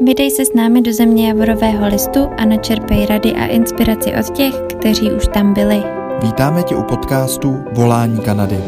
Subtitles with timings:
[0.00, 4.54] Vydej se s námi do země Javorového listu a načerpej rady a inspiraci od těch,
[4.54, 5.82] kteří už tam byli.
[6.22, 8.58] Vítáme tě u podcastu Volání Kanady.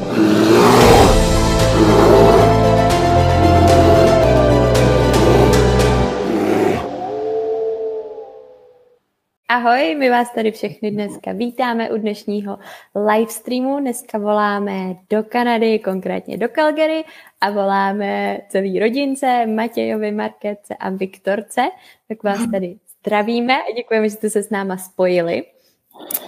[9.56, 12.58] Ahoj, my vás tady všechny dneska vítáme u dnešního
[12.94, 13.80] live streamu.
[13.80, 17.04] Dneska voláme do Kanady, konkrétně do Calgary
[17.40, 21.62] a voláme celý rodince, Matějovi, Marketce a Viktorce.
[22.08, 25.42] Tak vás tady zdravíme a děkujeme, že jste se s náma spojili.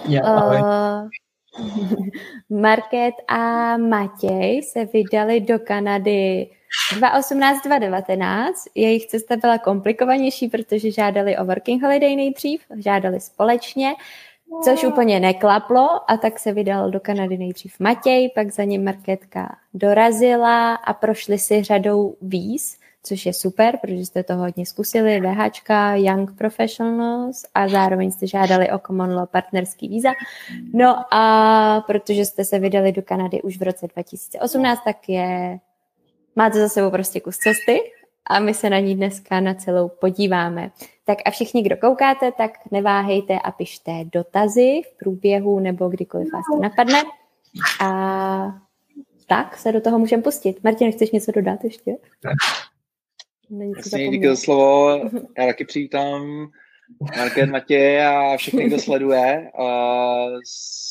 [0.07, 1.09] Ja, Uh,
[2.49, 6.49] Market a Matěj se vydali do Kanady
[6.99, 8.53] 2018-2019.
[8.75, 13.93] Jejich cesta byla komplikovanější, protože žádali o working holiday nejdřív, žádali společně,
[14.63, 19.55] což úplně neklaplo a tak se vydal do Kanady nejdřív Matěj, pak za ním Marketka
[19.73, 25.95] dorazila a prošli si řadou víz, což je super, protože jste to hodně zkusili, VHčka,
[25.95, 30.09] Young Professionals a zároveň jste žádali o Common Law partnerský víza.
[30.73, 35.59] No a protože jste se vydali do Kanady už v roce 2018, tak je
[36.35, 37.79] máte za sebou prostě kus cesty
[38.29, 40.71] a my se na ní dneska na celou podíváme.
[41.05, 46.43] Tak a všichni, kdo koukáte, tak neváhejte a pište dotazy v průběhu nebo kdykoliv vás
[46.53, 47.03] to napadne.
[47.81, 48.59] A
[49.27, 50.63] tak se do toho můžeme pustit.
[50.63, 51.95] Martin, chceš něco dodat ještě?
[53.49, 54.99] Není Jasně, díky za slovo.
[55.37, 56.49] Já taky přivítám
[57.17, 59.51] Market Matěj a všechny, kdo sleduje.
[59.59, 60.39] Uh,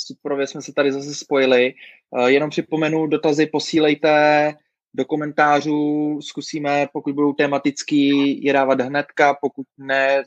[0.07, 1.75] Superově jsme se tady zase spojili.
[2.11, 4.55] Uh, Jenom připomenu, dotazy posílejte
[4.95, 10.23] do komentářů, zkusíme, pokud budou tematický, je dávat hnedka, pokud ne,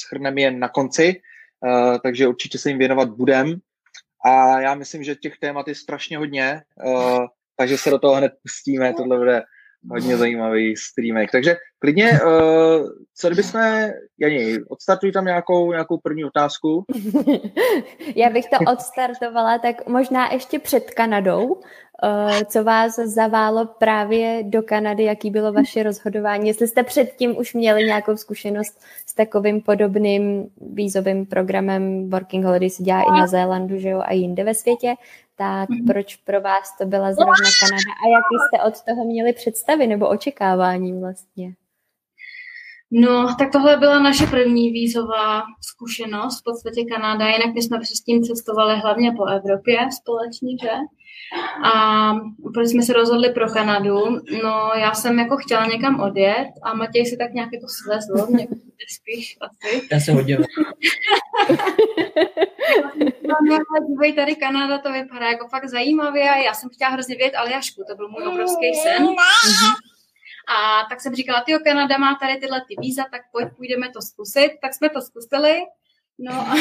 [0.00, 1.20] schrneme je na konci,
[1.64, 3.54] Uh, takže určitě se jim věnovat budem.
[4.24, 8.32] A já myslím, že těch témat je strašně hodně, uh, takže se do toho hned
[8.42, 9.42] pustíme, tohle bude
[9.90, 11.30] hodně zajímavý streamek.
[11.30, 13.60] Takže klidně, uh, co kdybychom,
[14.18, 16.84] Jani, odstartuj tam nějakou, nějakou první otázku.
[18.16, 21.60] Já bych to odstartovala tak možná ještě před Kanadou.
[22.02, 26.48] Eh, Co vás zaválo právě do Kanady, jaký bylo vaše rozhodování?
[26.48, 32.82] Jestli jste předtím už měli nějakou zkušenost s takovým podobným vízovým programem Working Holiday se
[32.82, 34.94] dělá i na Zélandu, že jo, a jinde ve světě,
[35.36, 39.86] tak proč pro vás to byla zrovna Kanada a jaký jste od toho měli představy
[39.86, 41.54] nebo očekávání vlastně?
[42.90, 48.22] No, tak tohle byla naše první vízová zkušenost, v podstatě Kanada, jinak my jsme předtím
[48.22, 50.70] cestovali hlavně po Evropě společně, že?
[51.64, 52.12] A
[52.54, 54.20] proč jsme se rozhodli pro Kanadu?
[54.42, 58.46] No, já jsem jako chtěla někam odjet a Matěj si tak nějak jako svezl, mě
[58.88, 59.88] spíš asi.
[59.92, 60.12] Já se.
[63.22, 67.16] No, ale dívej, tady Kanada to vypadá jako fakt zajímavě a já jsem chtěla hrozně
[67.16, 69.08] vědět Aljašku, to byl můj obrovský sen.
[70.48, 74.02] A tak jsem říkala, ty Kanada má tady tyhle ty víza, tak pojď, půjdeme to
[74.02, 74.50] zkusit.
[74.62, 75.58] Tak jsme to zkusili.
[76.18, 76.54] No a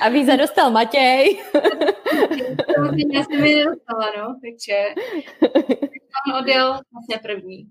[0.00, 1.42] A víza dostal Matěj.
[2.74, 4.74] samozřejmě já jsem mi nedostala, no, takže
[6.28, 7.66] on odjel vlastně první.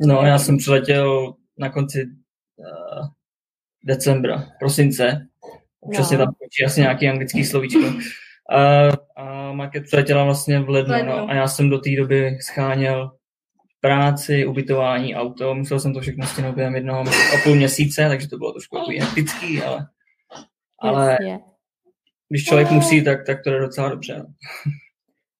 [0.00, 2.06] No, já jsem přiletěl na konci
[2.56, 3.06] uh,
[3.84, 5.26] decembra, prosince.
[5.92, 6.24] Přesně No.
[6.24, 7.80] tam končí asi nějaký anglický slovíčko.
[7.80, 7.94] Uh,
[9.16, 11.10] a Market přiletěla vlastně v lednu, Lednu.
[11.12, 13.12] no, a já jsem do té doby scháněl
[13.80, 15.54] práci, ubytování, auto.
[15.54, 19.62] Musel jsem to všechno stihnout během jednoho a půl měsíce, takže to bylo trošku hektický,
[19.62, 19.86] ale,
[20.78, 21.40] ale Jasně.
[22.30, 24.14] Když člověk musí, tak, tak to jde docela dobře.
[24.18, 24.24] no.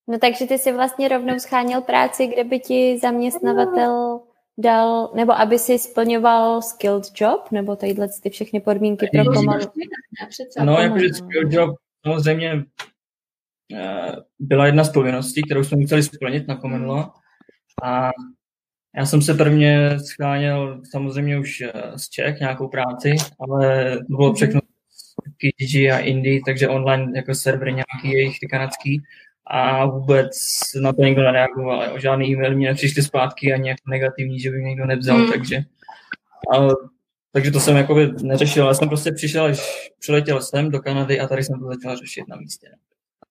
[0.08, 4.20] No takže ty si vlastně rovnou scháněl práci, kde by ti zaměstnavatel
[4.58, 9.60] dal, nebo aby si splňoval skilled job, nebo tadyhle ty všechny podmínky pro pomalu.
[9.60, 10.64] Ne, přece.
[10.64, 11.30] No, jakože pomalu.
[11.30, 12.64] skill job samozřejmě
[13.74, 17.10] eh, byla jedna z povinností, kterou jsme museli splnit na Common Law.
[17.82, 18.10] A
[18.96, 24.34] já jsem se prvně scháněl samozřejmě už eh, z Čech nějakou práci, ale to bylo
[24.34, 24.60] všechno
[25.38, 29.02] Kijiji a Indii, takže online jako servery nějaký jejich ty kanadský
[29.46, 30.30] a vůbec
[30.82, 31.84] na to nikdo nereagoval.
[31.84, 31.98] Jo.
[31.98, 35.32] Žádný e-mail mi nepřišly zpátky ani jako negativní, že by mě někdo nevzal, Hmm.
[35.32, 35.60] takže
[36.52, 36.74] ale,
[37.32, 41.26] takže to jsem jako neřešil, ale jsem prostě přišel, až přiletěl jsem do Kanady a
[41.28, 42.66] tady jsem to začal řešit na místě.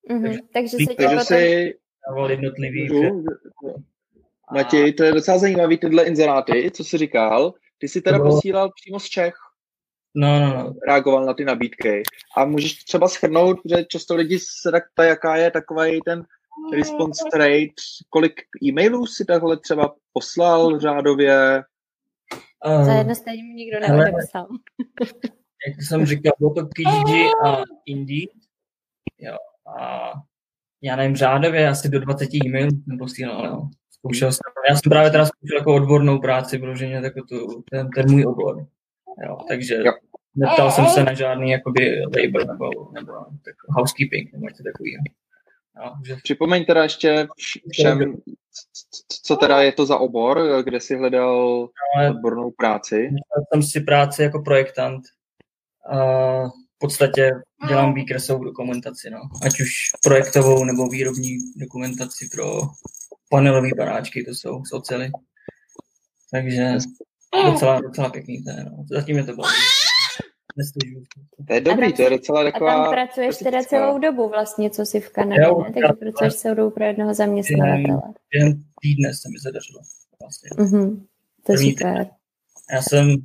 [0.10, 0.24] Mhm.
[0.24, 1.20] Takže- Takže se Takže potom...
[1.38, 1.74] si,
[2.10, 2.90] Dával jednotlivý?
[4.54, 7.54] Matěj, to je docela zajímavý tyhle inzeráty, co jsi říkal.
[7.78, 8.24] Ty jsi teda No.
[8.24, 9.34] posílal přímo z Čech,
[10.16, 10.74] No, no, no.
[10.88, 12.04] reagoval na ty nabídky.
[12.38, 16.24] A můžeš třeba schrnout, že často lidi se tak ptají, jaká je takový ten
[16.74, 18.34] response rate, kolik
[18.64, 21.64] e-mailů si takhle třeba poslal řádově,
[22.66, 24.48] Uh, Za jedno stejně mi nikdo neodepsal.
[25.68, 28.30] jak jsem říkal, bylo to Kijiji a Indeed.
[29.20, 29.36] Jo.
[29.80, 30.12] A
[30.82, 33.70] já nevím, řádově asi do 20 e-mailů jsem posílal, jo.
[33.92, 38.12] Zkoušel jsem, já jsem právě teda zkoušel jako odbornou práci, protože jako tu, ten, ten
[38.12, 38.68] můj obor.
[39.28, 39.94] Jo, takže jo.
[40.36, 43.12] neptal jsem se na žádný jakoby labor nebo, nebo
[43.46, 45.04] tak, housekeeping nebo něco takového.
[45.78, 46.16] No, že...
[46.24, 47.28] Připomeň teda ještě
[47.72, 48.16] všem,
[49.24, 51.70] co teda je to za obor, kde jsi hledal
[52.10, 52.96] odbornou práci?
[52.96, 55.04] Hledal jsem si práci jako projektant.
[55.92, 55.96] A
[56.48, 57.32] v podstatě
[57.68, 59.20] dělám výkresovou dokumentaci, no.
[59.46, 59.70] ať už
[60.04, 62.62] projektovou nebo výrobní dokumentaci pro
[63.30, 65.12] panelové baráčky, to jsou z ocely.
[66.32, 66.78] Takže
[67.46, 68.86] docela, docela pěkný to je, no.
[68.92, 69.54] Zatím je to baví.
[71.48, 72.74] To je dobrý, to je docela taková...
[72.74, 75.74] A tam pracuješ teda celou dobu vlastně, co jsi v Kanadě, jo, ne?
[75.74, 78.02] Takže pracuješ celou dobu pro jednoho zaměstnavatele.
[78.32, 79.80] Během týdne se mi zadařilo.
[80.22, 80.50] Vlastně.
[80.50, 81.06] Mm-hmm.
[81.46, 82.10] To je super.
[82.74, 83.16] Já jsem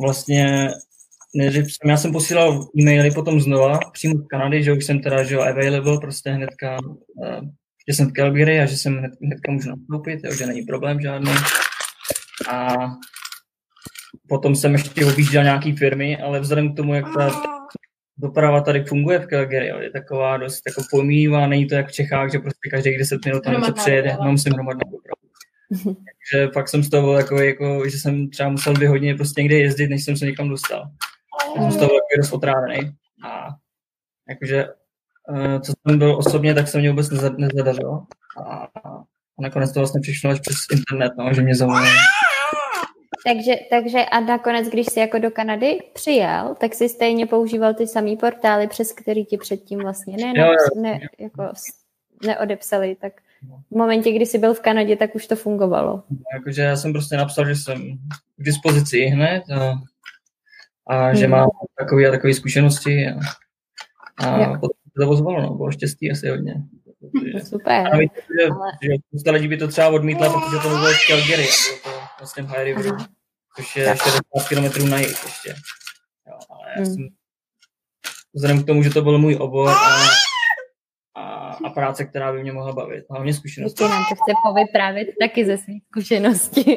[0.00, 0.68] vlastně
[1.34, 5.24] nejdřív jsem, já jsem posílal e-maily potom znova, přímo z Kanady, že už jsem teda,
[5.24, 7.48] že available, prostě hnedka, uh,
[7.88, 11.32] že jsem v Calgary a že jsem hned, hnedka můžu nastoupit, že není problém žádný.
[12.50, 12.76] A
[14.34, 17.42] potom jsem ještě objížděl nějaký firmy, ale vzhledem k tomu, jak ta
[18.16, 22.32] doprava tady funguje v Calgary, je taková dost jako pojmívá, není to jak v Čechách,
[22.32, 25.96] že prostě každý 10 minut tam něco přejede, no musím hromadnou dopravu.
[26.04, 29.42] Takže pak jsem z toho byl jako, jako, že jsem třeba musel dvě hodiny prostě
[29.42, 30.90] někde jezdit, než jsem se někam dostal.
[31.56, 32.92] Já jsem z toho byl jako dost otrávený.
[33.24, 33.48] A
[34.28, 34.66] jakože,
[35.30, 38.06] uh, co jsem byl osobně, tak se mě vůbec nezadařilo.
[38.46, 41.88] A, a nakonec to vlastně přišlo až přes internet, no, že mě zavolali
[43.26, 47.86] takže, takže a nakonec, když jsi jako do Kanady přijel, tak si stejně používal ty
[47.86, 51.52] samý portály, přes který ti předtím vlastně ne, ne, ne, jako
[52.26, 53.12] neodepsali, tak
[53.70, 56.02] v momentě, kdy jsi byl v Kanadě, tak už to fungovalo.
[56.34, 57.98] Jakože já jsem prostě napsal, že jsem
[58.36, 59.74] k dispozici hned a,
[60.86, 61.16] a hmm.
[61.16, 61.48] že mám
[61.78, 63.18] takové a takové zkušenosti a,
[64.26, 66.54] a potom to ozvalo, no, bylo štěstí asi hodně.
[67.00, 67.94] Protože, Super.
[67.94, 68.70] A víte, že, ale...
[68.82, 71.46] že spousta lidí by to třeba odmítla, protože to bylo z Calgary,
[72.18, 72.96] vlastně v High River,
[73.56, 75.54] což je 60 km na jih ještě.
[76.26, 76.86] Jo, ale já hmm.
[76.86, 77.08] jsem,
[78.34, 79.96] vzhledem k tomu, že to byl můj obor a,
[81.14, 83.84] a, a práce, která by mě mohla bavit, hlavně zkušenosti.
[83.84, 86.64] Ještě nám to chce povyprávět taky ze svých zkušeností.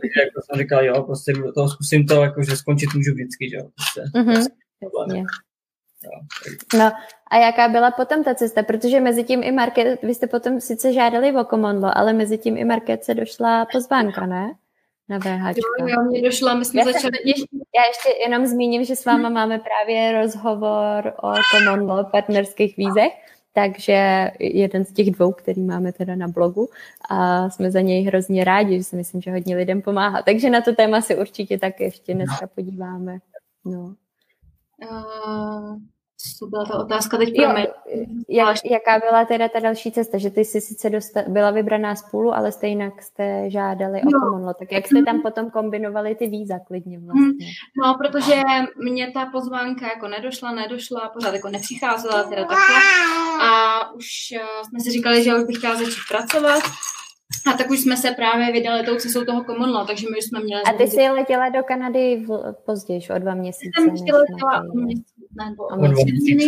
[0.00, 3.56] Takže jako jsem říkal, jo, prostě to zkusím to, jako, že skončit můžu vždycky, že
[3.56, 3.68] jo.
[3.74, 4.46] Prostě, mm-hmm.
[4.80, 5.22] prostě
[6.78, 6.92] No
[7.30, 8.62] a jaká byla potom ta cesta?
[8.62, 12.56] Protože mezi tím i Market, vy jste potom sice žádali o komondlo, ale mezi tím
[12.56, 14.52] i Market se došla pozvánka, ne?
[15.08, 15.56] Na VH.
[15.56, 17.18] Jo, jo, mě došla, my jsme já začali...
[17.24, 23.12] Ještě, já ještě jenom zmíním, že s váma máme právě rozhovor o komondlo partnerských vízech,
[23.52, 26.68] takže jeden z těch dvou, který máme teda na blogu
[27.10, 30.22] a jsme za něj hrozně rádi, že si myslím, že hodně lidem pomáhá.
[30.22, 33.18] Takže na to téma si určitě tak ještě dneska podíváme.
[33.64, 33.94] No.
[34.90, 35.76] Uh,
[36.38, 37.66] to byla ta otázka teď pro mě.
[38.28, 40.18] Jak, jaká byla teda ta další cesta?
[40.18, 44.10] Že ty jsi sice dosta, byla vybraná spolu, ale stejně jste žádali no.
[44.18, 44.54] o komunlo.
[44.54, 47.22] Tak jak jste tam potom kombinovali ty víza klidně vlastně?
[47.22, 47.32] Hmm.
[47.84, 48.42] No, protože
[48.76, 52.76] mě ta pozvánka jako nedošla, nedošla, pořád jako nepřicházela teda takhle.
[53.42, 56.62] A už uh, jsme si říkali, že už bych chtěla začít pracovat.
[57.52, 60.24] A tak už jsme se právě vydali tou cestou toho common law, takže my už
[60.24, 60.62] jsme měli...
[60.62, 63.70] A ty jsi letěla do Kanady v, později, o dva měsíce?
[63.80, 65.06] Jsem ještě letěla o měsíc,
[65.44, 66.46] nebo o měsíc,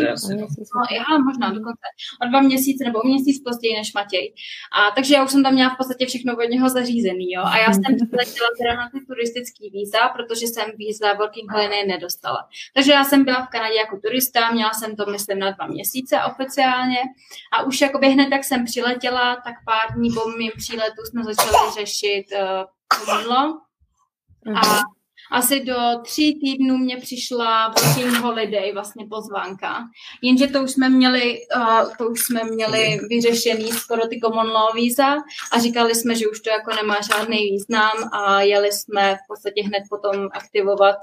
[0.74, 1.86] no, já možná dokonce,
[2.22, 4.34] o dva měsíce nebo o měsíc později než Matěj.
[4.78, 7.42] A takže já už jsem tam měla v podstatě všechno od něho zařízený, jo.
[7.44, 12.48] A já jsem letěla teda na ty turistický víza, protože jsem víza Working Holiday nedostala.
[12.74, 16.16] Takže já jsem byla v Kanadě jako turista, měla jsem to, myslím, na dva měsíce
[16.32, 16.98] oficiálně.
[17.52, 21.72] A už jakoby hned, jak jsem přiletěla, tak pár dní po mým příletu jsme začali
[21.78, 23.58] řešit uh,
[24.54, 24.97] A mhm.
[25.30, 29.84] Asi do tří týdnů mě přišla working holiday, vlastně pozvánka.
[30.22, 34.74] Jenže to už jsme měli, uh, to už jsme měli vyřešený skoro ty common law
[34.74, 35.16] víza
[35.52, 39.62] a říkali jsme, že už to jako nemá žádný význam a jeli jsme v podstatě
[39.62, 40.96] hned potom aktivovat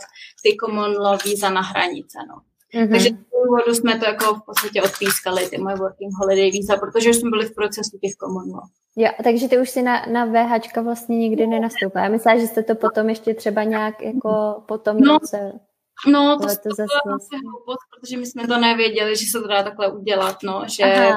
[0.44, 2.17] ty common law víza na hranice.
[2.29, 2.36] No.
[2.75, 2.91] Mm-hmm.
[2.91, 7.10] Takže z důvodu jsme to jako v podstatě odpískali, ty moje working holiday víza, protože
[7.10, 8.70] už jsme byli v procesu těch common law.
[8.95, 12.03] Jo, takže ty už si na, na VH vlastně nikdy nenastoupila.
[12.03, 15.59] Já myslím, že jste to potom ještě třeba nějak jako potom no, roce...
[16.07, 19.63] No, to, to zase vlastně hloupost, protože my jsme to nevěděli, že se to dá
[19.63, 21.09] takhle udělat, no, že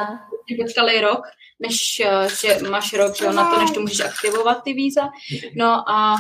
[0.65, 1.21] počkali rok,
[1.61, 2.03] než
[2.41, 5.09] že máš rok, že na to, než to můžeš aktivovat ty víza.
[5.57, 6.17] No a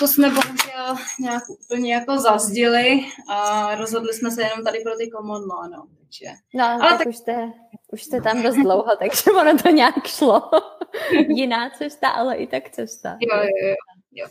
[0.00, 5.10] to jsme bohužel nějak úplně jako zazdili a rozhodli jsme se jenom tady pro ty
[5.16, 5.86] common law, no.
[6.10, 6.36] Takže.
[6.54, 7.52] No, ale tak, tak už, jste,
[7.92, 10.50] už jste tam dost dlouho, takže ono to nějak šlo.
[11.28, 13.18] Jiná cesta, ale i tak cesta.
[13.20, 13.74] Jo, jo, jo.
[14.12, 14.26] jo.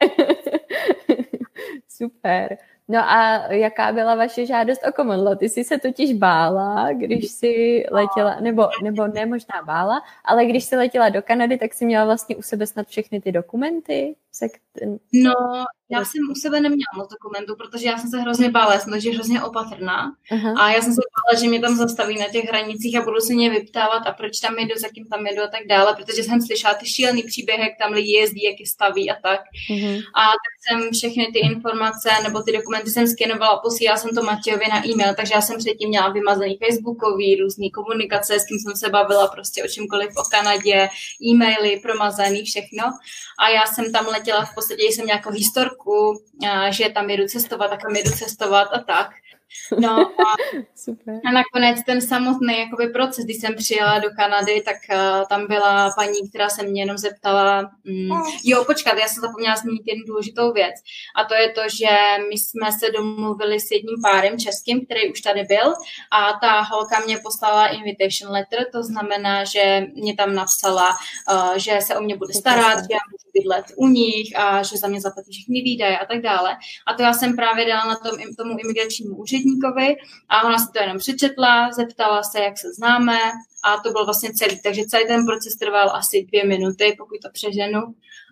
[1.88, 2.58] Super.
[2.88, 5.36] No a jaká byla vaše žádost o law?
[5.36, 10.64] Ty jsi se totiž bála, když jsi letěla, nebo, nebo ne možná bála, ale když
[10.64, 14.16] jsi letěla do Kanady, tak jsi měla vlastně u sebe snad všechny ty dokumenty?
[14.32, 14.46] Se,
[15.12, 15.32] no,
[15.92, 19.10] já jsem u sebe neměla moc dokumentů, protože já jsem se hrozně bála, jsem takže
[19.10, 20.12] hrozně opatrná.
[20.30, 20.54] Uh-huh.
[20.60, 23.32] A já jsem se bála, že mě tam zastaví na těch hranicích a budu se
[23.34, 26.42] mě vyptávat a proč tam jedu, za kým tam jedu a tak dále, protože jsem
[26.42, 29.40] slyšela ty šílený příběhy, jak tam lidi jezdí, jak je staví a tak.
[29.70, 30.02] Uh-huh.
[30.14, 34.64] A tak jsem všechny ty informace nebo ty dokumenty jsem skenovala, posílala jsem to Matějovi
[34.70, 38.88] na e-mail, takže já jsem předtím měla vymazaný facebookový, různý komunikace, s kým jsem se
[38.88, 40.88] bavila prostě o čemkoliv o Kanadě,
[41.22, 42.84] e-maily promazaný, všechno.
[43.38, 45.81] A já jsem tam letěla v podstatě, jsem nějakou historku,
[46.70, 49.10] že tam jedu cestovat, tak tam jedu cestovat a tak.
[49.78, 50.36] No a,
[50.76, 51.20] Super.
[51.24, 55.90] a nakonec ten samotný jakoby proces, když jsem přijela do Kanady, tak uh, tam byla
[55.96, 58.10] paní, která se mě jenom zeptala, mm,
[58.44, 60.74] jo, počkat, já jsem zapomněla zmínit jednu důležitou věc
[61.16, 61.88] a to je to, že
[62.28, 65.74] my jsme se domluvili s jedním párem českým, který už tady byl
[66.10, 70.90] a ta holka mě poslala invitation letter, to znamená, že mě tam napsala,
[71.32, 74.76] uh, že se o mě bude starat, že já můžu bydlet u nich a že
[74.76, 76.56] za mě zaplatí všechny výdaje a tak dále.
[76.86, 79.96] A to já jsem právě dala na tom, tomu imigračnímu úředníku úředníkovi
[80.28, 83.18] a ona se to jenom přečetla, zeptala se, jak se známe
[83.64, 84.60] a to bylo vlastně celý.
[84.62, 87.80] Takže celý ten proces trval asi dvě minuty, pokud to přeženu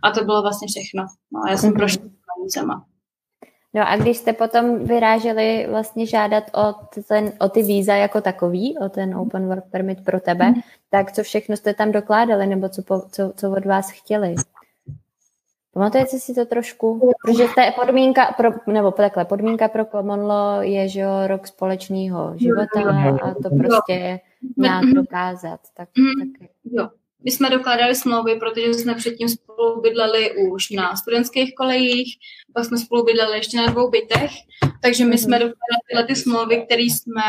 [0.03, 1.07] a to bylo vlastně všechno.
[1.33, 1.79] No já jsem mm-hmm.
[1.79, 2.87] prošla hranicema.
[3.75, 6.75] No a když jste potom vyráželi vlastně žádat o,
[7.09, 10.55] ten, o ty víza jako takový, o ten Open Work Permit pro tebe, mm.
[10.91, 14.35] tak co všechno jste tam dokládali, nebo co, po, co, co od vás chtěli?
[15.73, 17.13] Pamatujete si to trošku?
[17.25, 22.35] Protože ta podmínka, pro, nebo takhle, podmínka pro common law je, že jo, rok společného
[22.37, 22.81] života
[23.23, 24.21] a to prostě
[24.57, 25.61] nějak dokázat.
[25.77, 26.51] Tak, mm, tak...
[26.65, 26.89] Jo.
[27.25, 32.19] My jsme dokládali smlouvy, protože jsme předtím spolu bydleli už na studentských kolejích,
[32.55, 34.31] pak jsme spolu bydleli ještě na dvou bytech,
[34.83, 35.49] takže my jsme mhm.
[35.49, 37.23] dokládali tyhle ty smlouvy, které jsme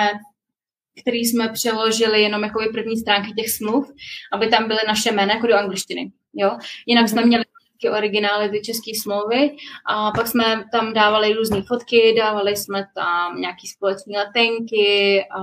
[1.02, 3.92] který jsme přeložili jenom jako první stránky těch smluv,
[4.34, 6.12] aby tam byly naše jména jako do angličtiny.
[6.34, 6.58] Jo?
[6.86, 7.28] Jinak jsme mhm.
[7.28, 7.44] měli
[7.82, 9.52] ty originály, ty české smlouvy
[9.88, 15.42] a pak jsme tam dávali různé fotky, dávali jsme tam nějaké společné letenky a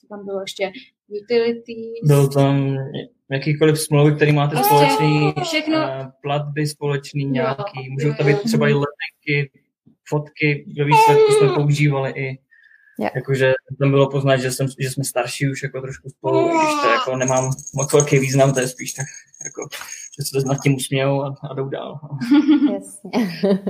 [0.00, 0.72] co tam bylo ještě,
[1.22, 2.00] utilities.
[2.04, 2.76] Byl tam
[3.30, 5.78] jakýkoliv smlouvy, který máte prostě společný, všechno.
[5.78, 9.50] Uh, platby společný nějaký, můžou tam být třeba i letenky,
[10.08, 12.38] fotky, ve výsledku jsme používali i
[12.98, 13.12] Yeah.
[13.16, 16.88] Jakože tam bylo poznat, že, jsem, že jsme starší už jako trošku spolu, když to
[16.88, 19.06] jako nemám moc velký význam, to je spíš tak
[19.44, 19.68] jako,
[20.18, 22.00] že se to nad tím usmějou a, a jdou dál.
[22.72, 23.10] Jasně.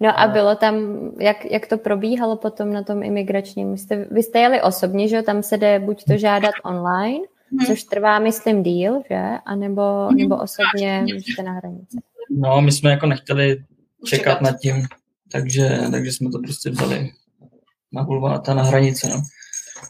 [0.00, 0.74] No a bylo tam,
[1.20, 3.72] jak, jak to probíhalo potom na tom imigračním?
[3.72, 7.18] Vy jste, vy jste jeli osobně, že tam se jde buď to žádat online,
[7.50, 7.66] hmm.
[7.66, 9.22] což trvá, myslím, díl, že?
[9.46, 11.98] A nebo, nebo osobně jste na hranici.
[12.30, 13.64] No, my jsme jako nechtěli
[14.04, 14.86] čekat nad tím,
[15.32, 17.10] takže, takže jsme to prostě vzali
[17.92, 19.08] na bulváta na hranici.
[19.08, 19.22] No.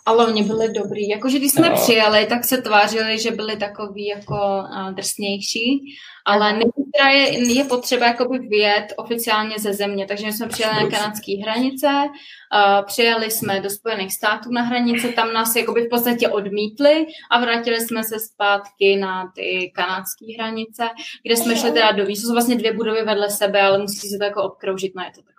[0.07, 1.09] Ale oni byli dobrý.
[1.09, 1.75] Jakože když jsme no.
[1.75, 5.80] přijeli, tak se tvářili, že byli takový jako uh, drsnější,
[6.25, 10.90] ale nejprve je, je potřeba jakoby vyjet oficiálně ze země, takže my jsme přijeli na
[10.90, 16.28] kanadské hranice, uh, přijeli jsme do Spojených států na hranice, tam nás jakoby v podstatě
[16.28, 20.88] odmítli a vrátili jsme se zpátky na ty kanadské hranice,
[21.23, 22.04] kde jsme šli teda do.
[22.04, 25.11] To jsou vlastně dvě budovy vedle sebe, ale musíte se to jako obkroužit, no je
[25.14, 25.38] to tak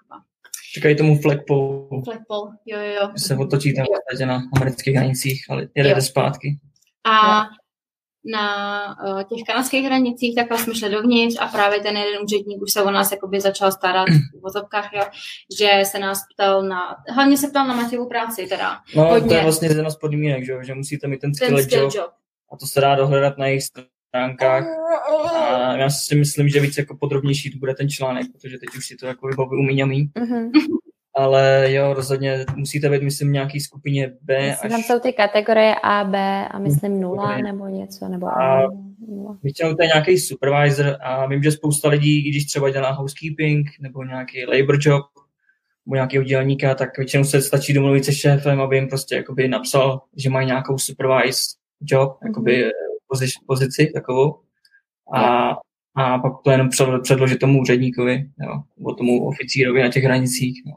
[0.75, 2.01] Říkají tomu flagpole.
[2.03, 3.09] Flagpole, jo, jo, jo.
[3.17, 6.59] Se otočí tam v na amerických hranicích, ale jede zpátky.
[7.05, 7.45] A
[8.25, 12.71] na uh, těch kanadských hranicích takhle jsme šli dovnitř a právě ten jeden úředník už
[12.71, 15.03] se o nás jakoby začal starat v vozovkách, jo,
[15.59, 18.77] že se nás ptal na, hlavně se ptal na Matějovu práci teda.
[18.95, 19.27] No, hodně.
[19.27, 21.93] to je vlastně jedna z podmínek, že, že musíte mít ten skill, ten skill job,
[21.95, 22.11] job.
[22.51, 23.63] A to se dá dohledat na jejich
[24.09, 24.65] stránkách.
[25.35, 28.87] A já si myslím, že víc jako podrobnější to bude ten článek, protože teď už
[28.87, 30.11] si to jako vybavuju míňamí.
[30.15, 30.49] Mm-hmm.
[31.15, 34.49] Ale jo, rozhodně musíte být, myslím, nějaký skupině B.
[34.49, 34.71] Myslím, až...
[34.71, 38.69] Tam jsou ty kategorie A, B a myslím nula nebo něco, nebo A.
[39.43, 44.03] Většinou to je nějaký supervisor a vím, že spousta lidí, když třeba dělá housekeeping nebo
[44.03, 45.05] nějaký labor job,
[45.85, 50.01] nebo nějakého dělníka, tak většinou se stačí domluvit se šéfem, aby jim prostě jakoby napsal,
[50.17, 51.41] že mají nějakou supervise
[51.81, 54.39] job, jakoby mm-hmm pozici, pozici takovou
[55.15, 55.49] a,
[55.95, 56.69] a pak to jenom
[57.03, 60.61] předložit tomu úředníkovi, jo, nebo tomu oficírovi na těch hranicích.
[60.65, 60.75] No.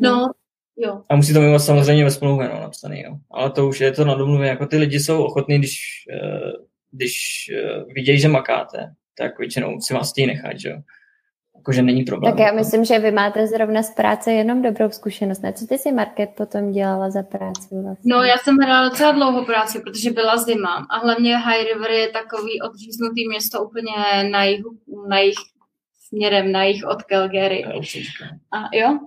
[0.00, 0.32] no
[0.76, 1.02] jo.
[1.08, 3.16] A musí to mít samozřejmě ve smlouvě no, napsaný, jo.
[3.30, 5.80] ale to už je to na domluvě, jako ty lidi jsou ochotní, když,
[6.12, 6.52] eh,
[6.90, 7.16] když
[7.54, 10.78] eh, vidějí, že makáte, tak většinou si vás chtějí nechat, že jo
[11.60, 12.32] jakože není problém.
[12.32, 15.42] Tak já myslím, že vy máte zrovna z práce jenom dobrou zkušenost.
[15.42, 15.52] Ne?
[15.52, 18.14] Co ty si, Market, potom dělala za práci vlastně?
[18.14, 22.08] No, já jsem hrála docela dlouho práci, protože byla zima a hlavně High River je
[22.08, 23.92] takový odříznutý město úplně
[24.30, 24.64] na jih,
[25.08, 25.38] na jich
[26.10, 27.64] směrem na jich od Calgary.
[28.52, 28.98] A jo?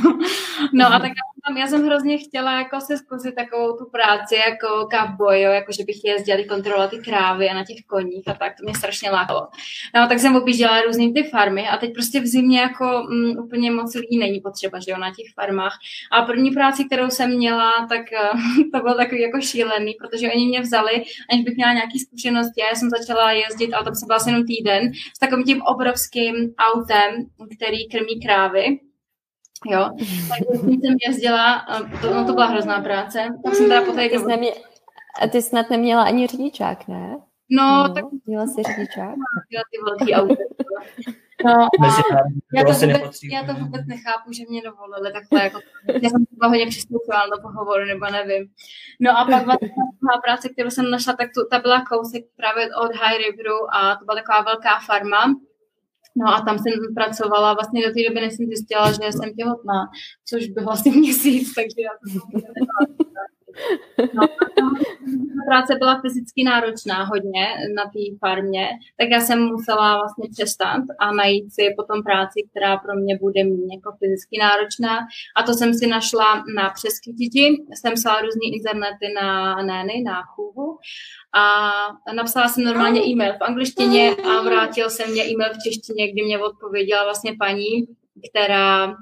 [0.72, 1.12] no a tak
[1.46, 5.72] tam, já jsem hrozně chtěla jako se zkusit takovou tu práci jako cowboy, jo, jako
[5.72, 9.10] že bych jezdila kontrolovat ty krávy a na těch koních a tak, to mě strašně
[9.10, 9.48] lákalo.
[9.94, 13.70] No tak jsem objížděla různý ty farmy a teď prostě v zimě jako mm, úplně
[13.70, 15.78] moc lidí není potřeba, že jo, na těch farmách.
[16.12, 18.02] A první práci, kterou jsem měla, tak
[18.74, 22.60] to bylo takový jako šílený, protože oni mě vzali, aniž bych měla nějaký zkušenosti.
[22.60, 26.05] Já jsem začala jezdit, ale tam jsem byla asi jenom týden, s takovým tím obrovským
[26.58, 28.78] autem, který krmí krávy.
[29.66, 29.90] Jo,
[30.28, 31.66] takže jsem jezdila,
[32.00, 33.28] to, no, to byla hrozná práce.
[33.44, 34.08] Tak jsem teda poté...
[34.08, 34.52] Ty, nemě,
[35.22, 37.18] a ty snad neměla ani řidičák, ne?
[37.50, 38.04] No, no tak...
[38.26, 39.14] Měla jsi řidičák?
[39.50, 40.42] Měla ty velký auto.
[41.44, 41.86] No, a
[42.54, 45.60] já, to vůbec, já to vůbec nechápu, že mě dovolili takhle, jako,
[46.02, 48.48] já jsem třeba hodně přistupovala do pohovoru, nebo nevím.
[49.00, 52.76] No a pak vlastně ta práce, kterou jsem našla, tak tu, ta byla kousek právě
[52.76, 55.34] od High Riveru a to byla taková velká farma,
[56.16, 59.86] No a tam jsem pracovala vlastně do té doby, než jsem zjistila, že jsem těhotná,
[60.24, 62.06] což byl vlastně měsíc, takže já to
[64.14, 64.28] No,
[65.48, 67.46] práce byla fyzicky náročná hodně
[67.76, 72.76] na té farmě, tak já jsem musela vlastně přestat a najít si potom práci, která
[72.76, 74.98] pro mě bude mít jako fyzicky náročná.
[75.36, 77.64] A to jsem si našla na přeskytiti.
[77.74, 80.78] Jsem psala různé internety na Nény, na chůvu
[81.34, 81.70] a
[82.12, 86.38] napsala jsem normálně e-mail v angličtině a vrátil jsem mě e-mail v češtině, kdy mě
[86.38, 87.86] odpověděla vlastně paní,
[88.30, 88.94] která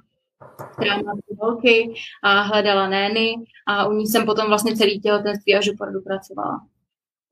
[0.72, 3.34] která má holky a hledala nény
[3.66, 6.66] a u ní jsem potom vlastně celý těhotenství až do pracovala.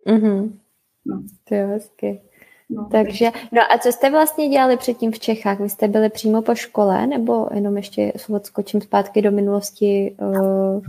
[0.06, 0.58] Mhm.
[1.06, 1.22] No.
[1.48, 2.22] To je hezky.
[2.70, 5.60] No, Takže, no a co jste vlastně dělali předtím v Čechách?
[5.60, 10.82] Vy jste byli přímo po škole, nebo jenom ještě odskočím zpátky do minulosti, uh,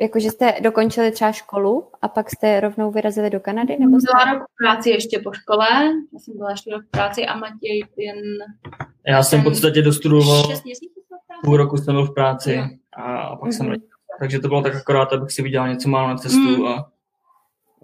[0.00, 3.76] jakože jste dokončili třeba školu a pak jste rovnou vyrazili do Kanady?
[3.78, 4.12] Nebo jste...
[4.12, 5.66] Byla rok v práci ještě po škole,
[6.12, 8.16] já jsem byla ještě rok v práci a Matěj jen...
[9.06, 10.42] Já jsem v podstatě dostudoval,
[11.44, 12.60] půl roku jsem byl v práci
[12.96, 13.56] a pak mm-hmm.
[13.56, 13.76] jsem mhm.
[14.20, 16.66] takže to bylo tak akorát, abych si viděl něco málo na cestu mm.
[16.66, 16.90] a,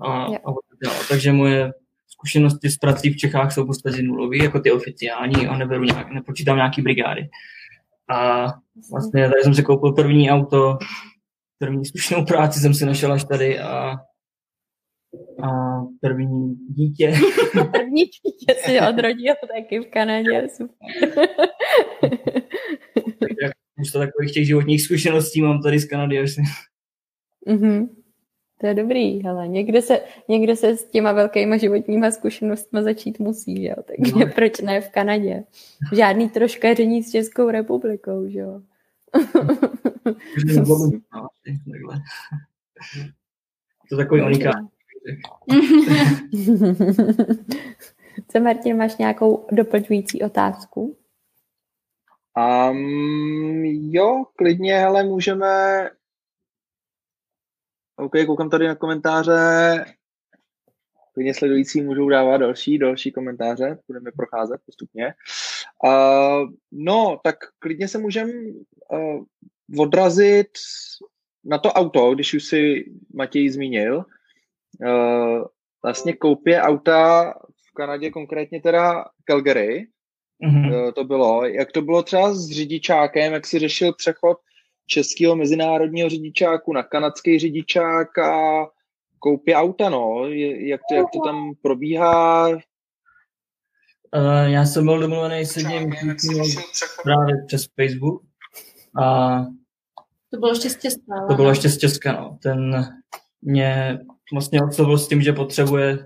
[0.01, 0.51] a, a,
[0.91, 1.73] a takže moje
[2.07, 6.11] zkušenosti s prací v Čechách jsou v podstatě nulové, jako ty oficiální a neberu nějak,
[6.11, 7.29] nepočítám nějaký brigády.
[8.11, 8.47] A
[8.91, 10.79] vlastně tady jsem si koupil první auto,
[11.59, 13.93] první slušnou práci jsem si našel až tady a,
[15.43, 17.15] a první dítě.
[17.73, 21.29] první dítě si odrodil taky v Kanadě, super.
[23.93, 26.19] to takových těch životních zkušeností mám tady z Kanady.
[26.19, 26.31] Až
[27.47, 27.89] mm-hmm.
[28.61, 33.65] To je dobrý, ale někde se, někde se s těma velkýma životníma zkušenostmi začít musí,
[33.65, 33.75] jo?
[33.87, 34.33] takže no.
[34.35, 35.45] proč ne v Kanadě?
[35.93, 38.61] Žádný troškaření s Českou republikou, že jo?
[43.91, 44.55] To takový unikát.
[48.29, 50.99] Co, Martin, máš nějakou doplňující otázku?
[52.37, 55.91] Um, jo, klidně, ale můžeme...
[57.97, 59.85] OK, koukám tady na komentáře.
[61.17, 65.15] Klidně sledující můžou dávat další, další komentáře, budeme procházet postupně.
[65.85, 68.33] Uh, no, tak klidně se můžeme
[68.93, 69.25] uh,
[69.79, 70.49] odrazit
[71.45, 74.05] na to auto, když už si Matěj zmínil.
[74.85, 75.45] Uh,
[75.83, 77.33] vlastně koupě auta
[77.69, 79.89] v Kanadě, konkrétně teda Calgary,
[80.45, 80.93] mm-hmm.
[80.93, 81.47] to bylo.
[81.47, 84.39] Jak to bylo třeba s řidičákem, jak si řešil přechod
[84.87, 88.67] českého mezinárodního řidičáku na kanadský řidičák a
[89.19, 90.29] koupě auta, no.
[90.29, 92.49] Jak to, jak to tam probíhá?
[92.49, 92.61] Uh,
[94.45, 95.93] já jsem byl domluvený s jedním
[97.03, 98.23] právě přes Facebook
[99.03, 99.37] a
[100.31, 101.27] to bylo ještě z Česka.
[101.29, 102.39] To bylo ještě z Česka, no.
[102.43, 102.89] Ten
[103.43, 103.99] mě
[104.33, 105.99] vlastně oslovil s tím, že potřebuje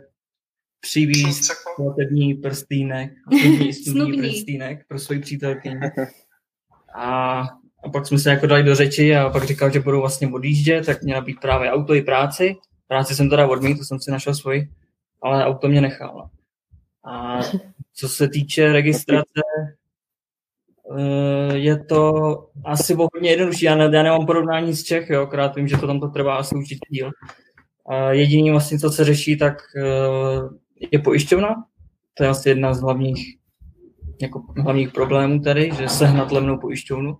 [0.81, 3.13] přivízt platební prstýnek,
[4.19, 5.81] prstýnek pro svoji přítelkyni.
[6.95, 7.41] A,
[7.85, 10.87] a pak jsme se jako dali do řeči a pak říkal, že budou vlastně odjíždět,
[10.87, 12.57] tak mě nabít právě auto i práci.
[12.91, 14.69] Práci jsem teda odmítl, to jsem si našel svoji,
[15.23, 16.31] ale auto mě nechal.
[17.05, 17.41] A
[17.95, 19.41] co se týče registrace,
[20.99, 22.13] eh, je to
[22.65, 23.65] asi hodně jednodušší.
[23.65, 26.37] Já, ne, já nemám porovnání z Čech, jo, krát vím, že to tam to trvá
[26.37, 27.11] asi určitý díl.
[28.11, 31.65] Jediný vlastně, co se řeší, tak eh, je pojišťovna.
[32.15, 33.37] To je asi jedna z hlavních,
[34.23, 37.19] jako hlavních problémů tady, že sehnat levnou pojišťovnu.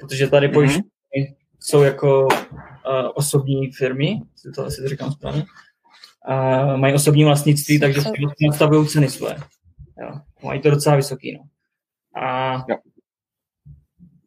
[0.00, 0.54] Protože tady mm-hmm.
[0.54, 2.28] pojišťovny jsou jako
[2.86, 5.44] uh, osobní firmy, si to asi to říkám správně,
[6.28, 9.36] uh, mají osobní vlastnictví, takže si vlastně nastavují ceny své.
[10.02, 10.20] Jo.
[10.44, 11.38] Mají to docela vysoký.
[11.38, 11.44] No.
[12.22, 12.56] A,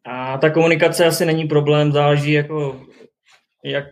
[0.04, 2.86] a ta komunikace asi není problém, záleží jako,
[3.64, 3.86] jak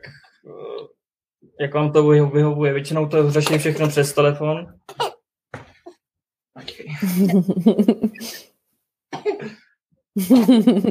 [1.60, 2.72] jak vám to vyhovuje.
[2.72, 4.66] Většinou to řeší všechno přes telefon.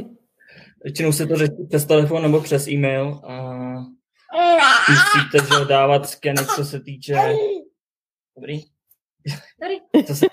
[0.84, 3.74] Většinou se to řeší přes telefon nebo přes e-mail a
[4.90, 7.14] musíte že dávat skeny, co se týče...
[8.36, 8.60] Dobrý?
[9.60, 10.06] Dobrý.
[10.06, 10.26] Co se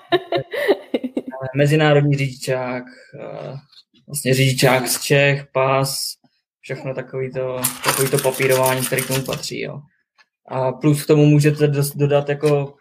[0.92, 1.20] týče
[1.56, 2.84] mezinárodní řidičák,
[4.06, 6.14] vlastně řidičák z Čech, pas,
[6.60, 9.60] všechno takový to, takový to papírování, který k tomu patří.
[9.60, 9.80] Jo.
[10.48, 12.76] A plus k tomu můžete dodat jako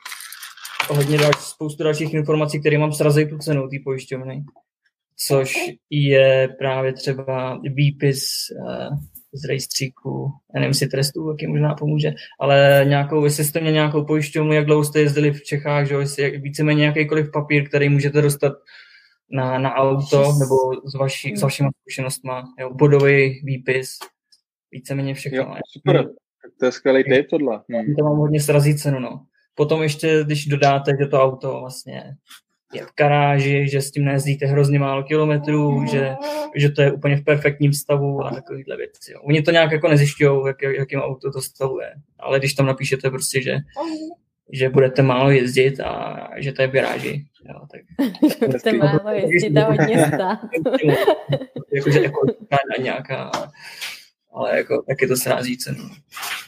[0.89, 4.43] hodně další, spoustu dalších informací, které mám srazit tu cenu té pojišťovny,
[5.17, 5.57] což
[5.89, 8.97] je právě třeba výpis uh,
[9.33, 14.05] z rejstříku, já nevím, si trestů, jaký možná pomůže, ale nějakou, jestli jste měli nějakou
[14.05, 18.53] pojišťovnu, jak dlouho jste jezdili v Čechách, že jestli víceméně nějakýkoliv papír, který můžete dostat
[19.31, 23.89] na, na auto nebo s, vaší, s vašimi zkušenostmi, jo, bodový výpis,
[24.71, 25.37] víceméně všechno.
[25.37, 26.09] Jo, super,
[26.59, 27.61] to je skvělý tip tohle.
[27.69, 27.95] Hmm.
[27.95, 29.25] To mám hodně srazí cenu, no.
[29.55, 32.03] Potom ještě, když dodáte, že to auto vlastně
[32.73, 36.15] v garáži, že s tím nejezdíte hrozně málo kilometrů, že,
[36.55, 39.11] že to je úplně v perfektním stavu a takovýhle věci.
[39.11, 39.21] Jo.
[39.23, 41.93] Oni to nějak jako nezjišťují, jak, jakým auto to stavu je.
[42.19, 43.57] Ale když tam napíšete prostě, že,
[44.51, 47.81] že budete málo jezdit a že to je v garáži, jo, tak...
[48.45, 50.39] Budete málo jezdit a hodně stát.
[51.73, 52.25] Jakože jako
[52.81, 53.31] nějaká,
[54.33, 55.83] ale jako taky to srází cenu.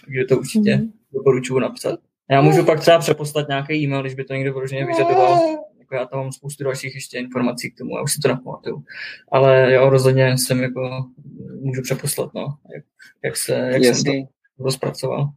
[0.06, 0.92] Takže to určitě mm.
[1.14, 2.00] doporučuji napsat.
[2.32, 5.60] Já můžu pak třeba přeposlat nějaký e-mail, když by to někdo vyloženě vyžadoval.
[5.92, 8.84] Jako já tam mám spoustu dalších ještě informací k tomu, já už si to nepamatuju.
[9.32, 11.06] Ale jo, rozhodně jsem jako
[11.62, 12.84] můžu přeposlat, no, jak,
[13.24, 14.12] jak, se, jak jsem to
[14.64, 15.30] rozpracoval.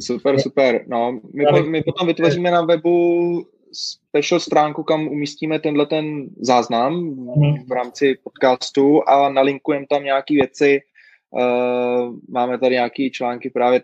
[0.00, 0.84] Super, super.
[0.88, 7.14] No, my, po, my potom vytvoříme na webu special stránku, kam umístíme tenhle ten záznam
[7.68, 10.80] v, rámci podcastu a nalinkujeme tam nějaké věci.
[11.30, 13.82] Uh, máme tady nějaké články právě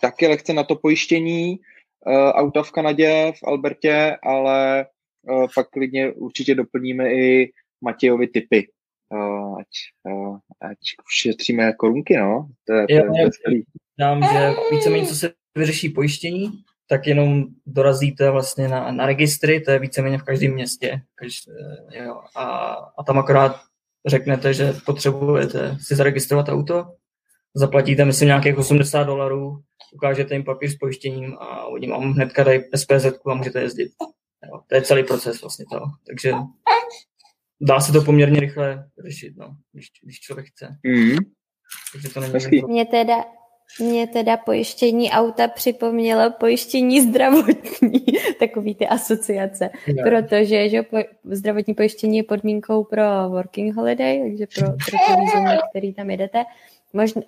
[0.00, 1.58] taky lehce na to pojištění
[2.06, 4.86] auta v Kanadě, v Albertě, ale
[5.22, 8.68] uh, pak klidně určitě doplníme i Matějovi typy.
[9.08, 9.66] Uh, ať,
[10.04, 10.78] uh, ať
[11.16, 12.48] šetříme korunky, no.
[12.66, 13.64] To je, to je, skvělý.
[13.98, 16.52] Dám, že víceméně, co se vyřeší pojištění,
[16.88, 21.00] tak jenom dorazíte vlastně na, na registry, to je víceméně v každém městě.
[21.14, 21.52] Každý,
[22.04, 22.46] jo, a,
[22.98, 23.56] a tam akorát
[24.06, 26.86] řeknete, že potřebujete si zaregistrovat auto,
[27.54, 29.62] zaplatíte, myslím, nějakých 80 dolarů,
[29.94, 33.92] ukážete jim papír s pojištěním a oni vám hnedka dají SPZ a můžete jezdit.
[34.46, 35.80] Jo, to je celý proces vlastně to.
[36.06, 36.32] Takže
[37.60, 40.76] dá se to poměrně rychle řešit, no, když, když člověk chce.
[40.82, 41.16] Mm.
[41.92, 43.24] Takže to není Mě teda,
[43.80, 48.06] mě teda pojištění auta připomnělo pojištění zdravotní,
[48.38, 50.02] takový ty asociace, no.
[50.02, 55.58] protože že po, zdravotní pojištění je podmínkou pro working holiday, takže pro, pro to vízum,
[55.70, 56.44] který tam jedete
[56.94, 57.22] možná,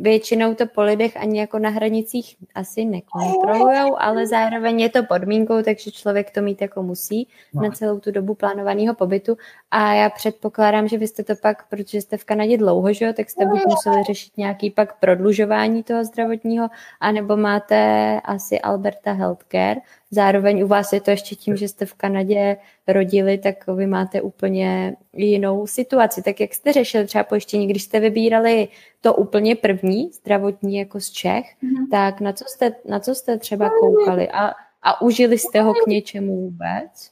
[0.00, 5.62] většinou to po lidech ani jako na hranicích asi nekontrolujou, ale zároveň je to podmínkou,
[5.62, 7.62] takže člověk to mít jako musí no.
[7.62, 9.36] na celou tu dobu plánovaného pobytu.
[9.70, 13.12] A já předpokládám, že vy jste to pak, protože jste v Kanadě dlouho, že jo,
[13.12, 16.68] tak jste buď museli řešit nějaký pak prodlužování toho zdravotního,
[17.00, 19.80] anebo máte asi Alberta Healthcare,
[20.10, 22.56] Zároveň u vás je to ještě tím, že jste v Kanadě
[22.88, 26.22] rodili, tak vy máte úplně jinou situaci.
[26.22, 28.68] Tak jak jste řešili třeba pojištění, když jste vybírali
[29.00, 31.90] to úplně první, zdravotní jako z Čech, mm-hmm.
[31.90, 35.86] tak na co, jste, na co jste třeba koukali a, a užili jste ho k
[35.86, 37.10] něčemu vůbec?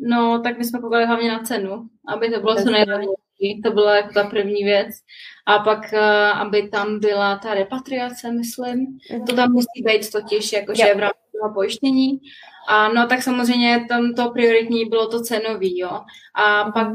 [0.00, 3.23] No, tak my jsme koukali hlavně na cenu, aby to bylo co nejlevnější.
[3.64, 4.88] To byla jako ta první věc.
[5.46, 8.98] A pak, uh, aby tam byla ta repatriace, myslím.
[9.26, 12.20] To tam musí být totiž, jakože v rámci toho pojištění.
[12.68, 16.00] A no tak samozřejmě tam to prioritní bylo to cenový, jo.
[16.34, 16.92] A pak,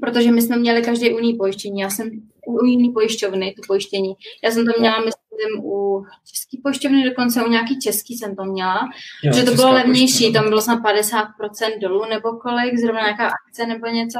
[0.00, 2.10] protože my jsme měli každý jiný pojištění, já jsem
[2.46, 4.14] u jiný pojišťovny, to pojištění.
[4.44, 8.88] Já jsem to měla, myslím, u český pojišťovny, dokonce u nějaký český jsem to měla,
[9.24, 13.66] jo, že to bylo levnější, tam bylo snad 50% dolů nebo kolik, zrovna nějaká akce
[13.66, 14.18] nebo něco.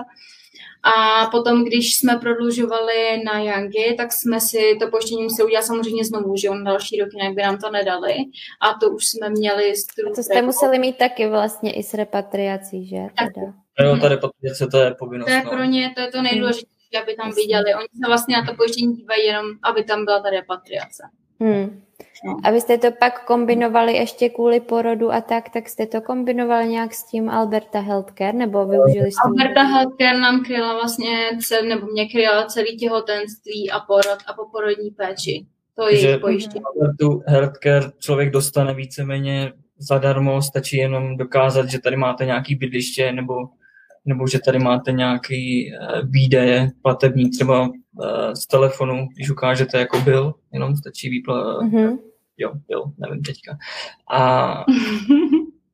[0.82, 6.04] A potom, když jsme prodlužovali na Yangi, tak jsme si to pojištění museli udělat samozřejmě
[6.04, 8.14] znovu, že on další roky jinak by nám to nedali.
[8.60, 9.72] A to už jsme měli...
[9.72, 12.96] A to jste museli mít taky vlastně i s repatriací, že?
[12.96, 13.52] Teda.
[13.80, 15.26] Jo, ta repatriace to je povinnost.
[15.26, 15.50] To je no.
[15.50, 17.74] pro ně, to je to nejdůležitější, aby tam viděli.
[17.74, 21.02] Oni se vlastně na to pojištění dívají jenom, aby tam byla ta repatriace.
[21.40, 21.82] Hmm.
[22.24, 22.36] No.
[22.44, 26.68] A vy jste to pak kombinovali ještě kvůli porodu a tak, tak jste to kombinovali
[26.68, 29.28] nějak s tím Alberta Healthcare, nebo využili jste...
[29.28, 34.90] Alberta Healthcare nám kryla vlastně, cel, nebo mě kryla celý těhotenství a porod a poporodní
[34.90, 35.46] péči.
[35.76, 36.64] To je jejich pojištění.
[36.64, 43.34] Albertu Healthcare člověk dostane víceméně zadarmo, stačí jenom dokázat, že tady máte nějaký bydliště nebo,
[44.04, 47.72] nebo že tady máte nějaký uh, výdaje platební, třeba uh,
[48.32, 51.98] z telefonu, když ukážete, jako byl, jenom stačí výplat, mm-hmm
[52.36, 53.58] jo, jo, nevím teďka.
[54.10, 54.64] A,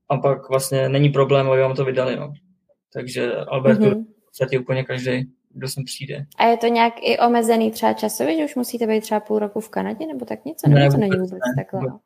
[0.09, 2.17] a pak vlastně není problém, aby vám to vydali.
[2.17, 2.33] No.
[2.93, 4.05] Takže Albertu mm-hmm.
[4.05, 6.27] v podstatě úplně každý kdo sem přijde.
[6.39, 9.61] A je to nějak i omezený třeba časově, že už musíte být třeba půl roku
[9.61, 10.69] v Kanadě, nebo tak něco?
[10.69, 11.81] Nebo ne, to není vůbec ne, takhle?
[11.81, 11.99] Ne.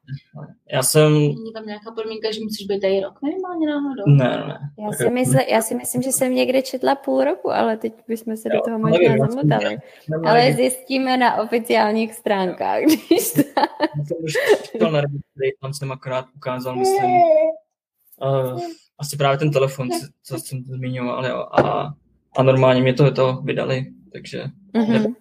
[0.73, 1.13] Já jsem...
[1.13, 4.03] Není tam nějaká podmínka, že musíš být tady rok minimálně náhodou?
[4.07, 4.59] Ne, ne.
[4.85, 8.37] Já si, mysl, já si myslím, že jsem někde četla půl roku, ale teď bychom
[8.37, 9.79] se jo, do toho možná zamotali.
[10.27, 13.71] Ale zjistíme na oficiálních stránkách, když tak.
[13.99, 14.33] Já jsem už
[15.61, 17.11] tam jsem akorát ukázal, myslím,
[18.23, 18.61] uh,
[18.99, 19.89] asi právě ten telefon,
[20.23, 21.93] co jsem zmiňoval, ale jo, a
[22.37, 25.15] a normálně mě to, to vydali, takže mm-hmm.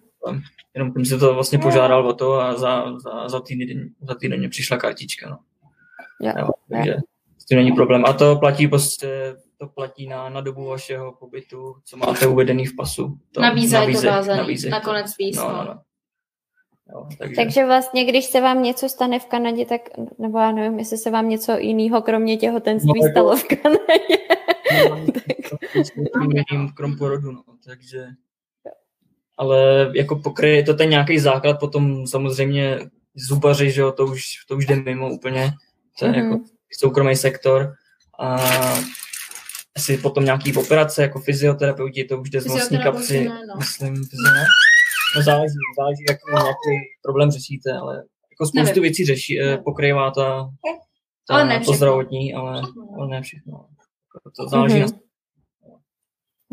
[0.74, 4.38] jenom jsem si to vlastně požádal o to a za, za, za, týden, za týden
[4.38, 5.30] mě přišla kartička.
[5.30, 5.38] No.
[6.20, 6.96] Jo, jo, takže
[7.38, 8.04] s tím není problém.
[8.06, 12.76] A to platí prostě to platí na, na dobu vašeho pobytu, co máte uvedený v
[12.76, 13.18] pasu.
[13.32, 15.36] To, na víze je to vázaný, nakonec víc.
[15.36, 15.80] No, no, no.
[16.92, 17.36] Jo, takže...
[17.36, 19.80] takže vlastně, když se vám něco stane v Kanadě, tak,
[20.18, 23.12] nebo já nevím, jestli se vám něco jiného, kromě těhotenství, no, jako...
[23.12, 24.18] stalo v Kanadě.
[24.88, 25.06] No,
[25.60, 26.74] tak...
[26.74, 28.06] krom porodu, no, takže...
[29.38, 32.78] Ale jako pokryje to ten nějaký základ, potom samozřejmě
[33.14, 35.52] zubaři, že jo, to už, to už jde mimo úplně,
[35.98, 36.24] to je mm-hmm.
[36.24, 36.44] jako
[36.78, 37.74] soukromý sektor
[38.20, 38.36] a
[39.76, 43.56] asi potom nějaký operace, jako fyzioterapeuti, to už jde z vlastní kapsy, no.
[43.58, 44.44] myslím, fyzio, ne?
[45.16, 47.96] No záleží, záleží, jak nějaký problém řešíte, ale
[48.30, 48.82] jako spoustu Nevím.
[48.82, 50.50] věcí řeší, eh, pokrývá ta,
[51.28, 52.62] ta ale ne to zdravotní, ale,
[52.96, 53.66] ale ne všechno.
[54.36, 54.92] To záleží mm-hmm.
[54.92, 54.98] na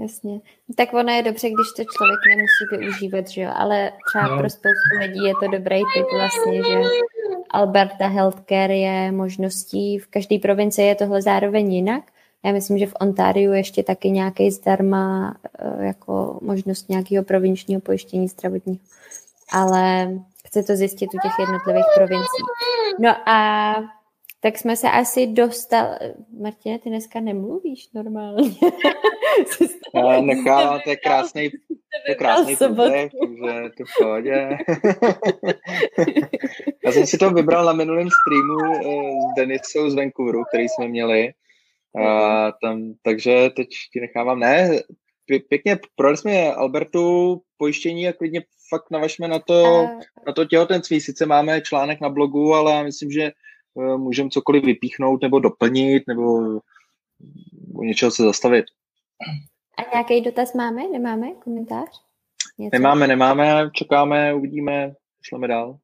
[0.02, 0.42] Jasně.
[0.76, 3.52] Tak ono je dobře, když to člověk nemusí využívat, že jo?
[3.56, 4.38] Ale třeba no.
[4.38, 6.90] pro spoustu lidí je to dobrý typ vlastně, že
[7.50, 12.04] Alberta Healthcare je možností, v každé provincii je tohle zároveň jinak,
[12.46, 18.28] já myslím, že v Ontáriu ještě taky nějaký zdarma eh, jako možnost nějakého provinčního pojištění
[18.28, 18.80] zdravotního.
[19.52, 20.12] Ale
[20.48, 22.44] chci to zjistit u těch jednotlivých provincií.
[23.00, 23.76] No a
[24.40, 25.98] tak jsme se asi dostali...
[26.42, 28.50] Martine, ty dneska nemluvíš normálně.
[29.96, 31.58] Já nechám, to je krásný, to
[32.08, 34.50] je krásný průběh, takže to v pohodě.
[36.86, 40.88] Já jsem si to vybral na minulém streamu eh, s Denisou z Vancouveru, který jsme
[40.88, 41.34] měli.
[42.06, 44.82] A tam, takže teď ti nechávám, ne,
[45.50, 49.88] pěkně, prodali jsme Albertu pojištění a klidně fakt navažme na to,
[50.28, 51.02] na to těhotenství.
[51.02, 53.32] Sice máme článek na blogu, ale myslím, že
[53.98, 56.40] můžeme cokoliv vypíchnout nebo doplnit, nebo
[57.74, 58.66] u něčeho se zastavit.
[59.78, 60.88] A nějaký dotaz máme?
[60.88, 61.90] Nemáme komentář?
[62.58, 62.76] Něco?
[62.76, 65.78] Nemáme, nemáme, čekáme, uvidíme, šleme dál.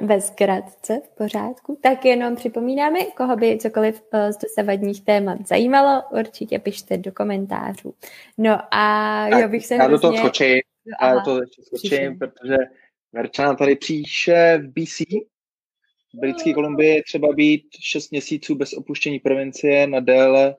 [0.00, 1.78] Bez kratce, v pořádku.
[1.82, 7.94] Tak jenom připomínáme, koho by cokoliv eh, z dosavadních témat zajímalo, určitě pište do komentářů.
[8.38, 9.96] No a tak, jo bych se Já hrozně...
[9.96, 10.60] do toho skočím,
[11.02, 12.56] já do toho ještě skočím, protože
[13.14, 14.98] Verčana tady příše v BC,
[16.14, 20.56] v Britské Kolumbii třeba být 6 měsíců bez opuštění provincie na déle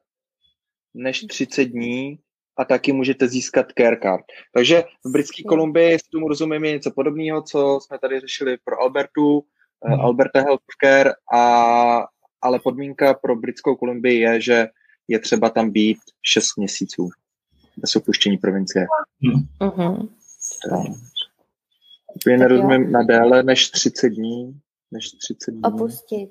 [0.94, 2.20] než 30 dní
[2.58, 4.26] a taky můžete získat care card.
[4.54, 8.80] Takže v Britské Kolumbii s tomu rozumím je něco podobného, co jsme tady řešili pro
[8.80, 9.44] Albertu,
[9.84, 10.00] hmm.
[10.00, 12.08] Alberta Healthcare, a,
[12.42, 14.68] ale podmínka pro Britskou Kolumbii je, že
[15.08, 17.10] je třeba tam být 6 měsíců
[17.78, 18.88] bez opuštění provincie.
[19.24, 19.70] Hmm.
[19.70, 20.10] Uh-huh.
[22.26, 24.60] Úplně nerozumím na déle než 30 dní.
[24.92, 25.62] Než 30 dní.
[25.64, 26.30] Opustit.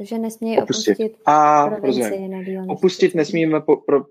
[0.00, 4.04] Že nesmějí opustit, opustit a, provincii na Opustit nesmíme po, pro,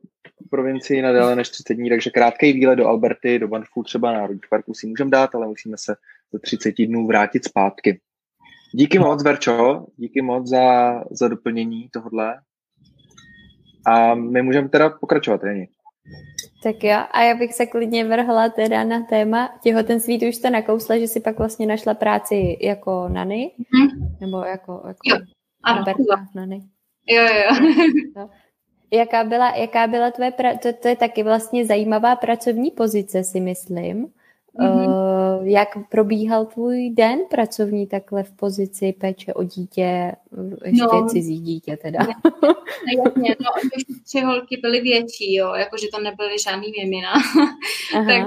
[0.50, 4.50] provincii na déle než 30 dní, takže krátký výlet do Alberty, do Banfu, třeba Národních
[4.50, 5.96] parků si můžeme dát, ale musíme se
[6.34, 8.00] do 30 dnů vrátit zpátky.
[8.74, 12.42] Díky moc, Verčo, díky moc za, za doplnění tohodle.
[13.86, 15.68] A my můžeme teda pokračovat, Jani.
[16.64, 20.50] Tak jo, a já bych se klidně vrhla teda na téma těhotenství, ty už jste
[20.50, 24.18] nakousla, že si pak vlastně našla práci jako nany, mm-hmm.
[24.22, 25.18] nebo jako, jako jo,
[25.64, 25.84] ano,
[26.36, 26.62] nany.
[27.08, 27.72] Jo, jo.
[28.16, 28.30] No.
[28.94, 33.40] Jaká byla, jaká byla tvoje, pra- to, to je taky vlastně zajímavá pracovní pozice, si
[33.40, 34.08] myslím.
[34.60, 34.88] Mm-hmm.
[34.88, 40.12] Uh, jak probíhal tvůj den pracovní takhle v pozici péče o dítě,
[40.66, 42.00] ještě no, cizí dítě teda?
[42.44, 42.54] No,
[42.98, 43.52] jasně, no,
[44.06, 47.14] tři holky byly větší, jo, jakože to nebyly žádný měmina.
[47.94, 48.26] takže,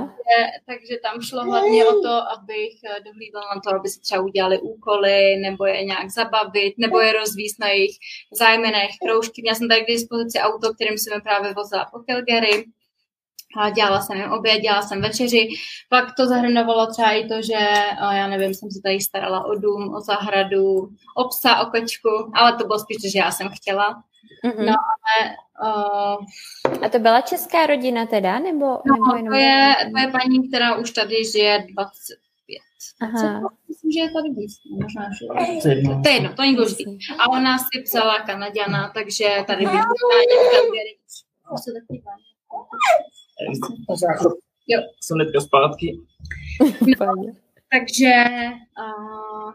[0.66, 2.72] takže tam šlo hlavně o to, abych
[3.04, 7.60] dohlídala na to, aby si třeba udělali úkoly, nebo je nějak zabavit, nebo je rozvíst
[7.60, 7.96] na jejich
[8.32, 9.42] zájmenech kroužky.
[9.42, 12.64] Měla jsem tady k dispozici auto, kterým jsem právě vozila po Calgary
[13.74, 15.48] dělala jsem oběd, dělala jsem večeři,
[15.88, 17.58] pak to zahrnovalo třeba i to, že
[18.12, 22.56] já nevím, jsem se tady starala o dům, o zahradu, o psa, o kočku, ale
[22.56, 24.02] to bylo spíš, že já jsem chtěla.
[24.44, 24.66] Mm-hmm.
[24.66, 25.36] No ale...
[25.62, 28.66] Uh, a to byla česká rodina teda, nebo?
[28.66, 29.32] No, nebo jenom...
[29.32, 32.14] to, je, to je paní, která už tady žije 20,
[33.00, 33.40] Aha.
[33.68, 34.60] Myslím, že je tady víc.
[34.82, 35.10] Možná
[36.02, 36.98] To je jedno, to není důležitý.
[37.18, 39.80] A ona si psala Kanaděna, takže tady bych
[41.56, 41.70] se
[44.68, 44.80] Jo.
[45.00, 46.00] Jsem teďka zpátky.
[47.00, 47.06] No,
[47.72, 48.14] takže
[48.80, 49.52] uh,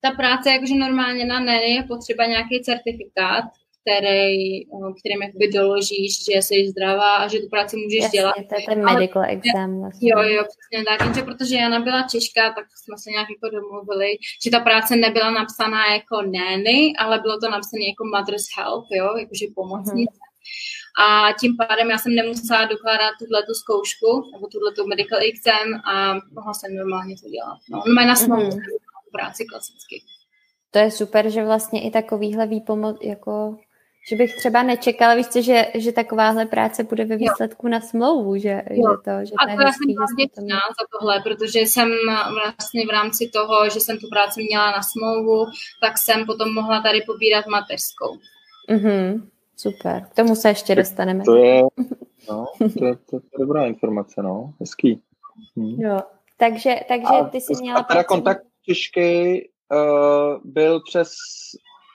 [0.00, 3.44] ta práce jakože normálně na NENY je potřeba nějaký certifikát,
[3.86, 4.64] který,
[5.00, 8.34] kterým jakoby doložíš, že jsi zdravá a že tu práci můžeš Jasně, dělat.
[8.34, 9.80] to je ten medical Ale, exam.
[9.80, 10.10] Vlastně.
[10.10, 11.00] Jo, jo, přesně tak.
[11.04, 14.10] Jenže protože Jana byla Češka, tak jsme se nějak jako domluvili,
[14.44, 19.06] že ta práce nebyla napsaná jako nanny, ale bylo to napsané jako mother's help, jo,
[19.22, 20.18] jakože pomocnice.
[20.18, 20.25] Mm-hmm.
[21.04, 25.74] A tím pádem já jsem nemusela dokládat tuhle tu zkoušku, nebo tuhle tu medical exam
[25.74, 27.58] a mohla jsem normálně to dělat.
[27.70, 28.60] No, on má na mm-hmm.
[29.12, 30.02] práci klasicky.
[30.70, 33.58] To je super, že vlastně i takovýhle výpomoc, jako
[34.08, 37.70] že bych třeba nečekala, víš co, že, že takováhle práce bude ve výsledku jo.
[37.70, 41.60] na smlouvu, že, že to, že to A to já jsem vděčná za tohle, protože
[41.60, 41.88] jsem
[42.44, 45.46] vlastně v rámci toho, že jsem tu práci měla na smlouvu,
[45.80, 48.18] tak jsem potom mohla tady pobírat mateřskou.
[48.70, 51.24] Mhm, super, k tomu se ještě dostaneme.
[51.24, 51.62] To je,
[52.30, 52.46] no,
[52.78, 55.02] to je, to je dobrá informace, no, hezký.
[55.56, 55.80] Hm.
[55.80, 56.00] Jo,
[56.36, 57.80] takže, takže ty jsi měla...
[57.80, 59.00] A teda kontakt těžký
[59.72, 61.12] uh, byl přes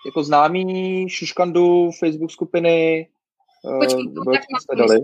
[0.05, 3.07] jako známý Šuškandu, Facebook skupiny,
[3.79, 4.99] Počkej, uh, jste dali?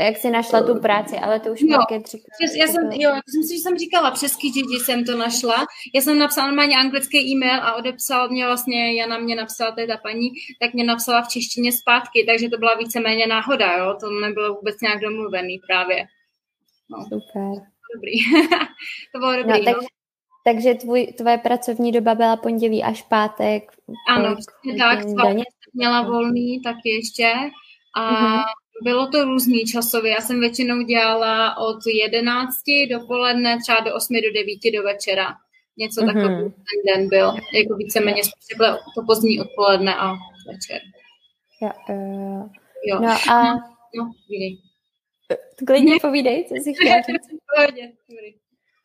[0.00, 3.20] Jak jsi našla tu práci, ale to už jo, market Přes, já jsem, jo, já
[3.28, 5.66] jsem si, že jsem říkala, přes Kijiji jsem to našla.
[5.94, 9.86] Já jsem napsala normálně anglický e-mail a odepsal mě vlastně, Jana mě napsala, to je
[9.86, 14.10] ta paní, tak mě napsala v češtině zpátky, takže to byla víceméně náhoda, jo, to
[14.10, 16.06] nebylo vůbec nějak domluvený právě.
[16.90, 17.02] No.
[17.02, 17.66] Super.
[17.94, 18.12] Dobrý.
[19.14, 19.88] to bylo dobrý, no, tak, no.
[20.44, 23.72] Takže tvůj, tvoje pracovní doba byla pondělí až pátek?
[24.08, 24.98] Ano, přesně tak.
[25.74, 27.32] Měla volný tak ještě.
[27.96, 28.42] A uh-huh.
[28.82, 30.12] Bylo to různý časově.
[30.12, 32.56] Já jsem většinou dělala od 11
[32.90, 35.34] dopoledne třeba do 8 do 9 do večera.
[35.76, 36.06] Něco uh-huh.
[36.06, 37.34] takového ten den byl.
[37.54, 38.22] Jako víceméně
[38.56, 40.12] bylo to pozdní odpoledne a
[40.46, 40.80] večer.
[41.62, 42.48] Ja, uh,
[42.86, 43.00] jo.
[43.00, 43.54] No a...
[43.94, 47.40] No, no Klidně povídej, co jsi chtěla říct.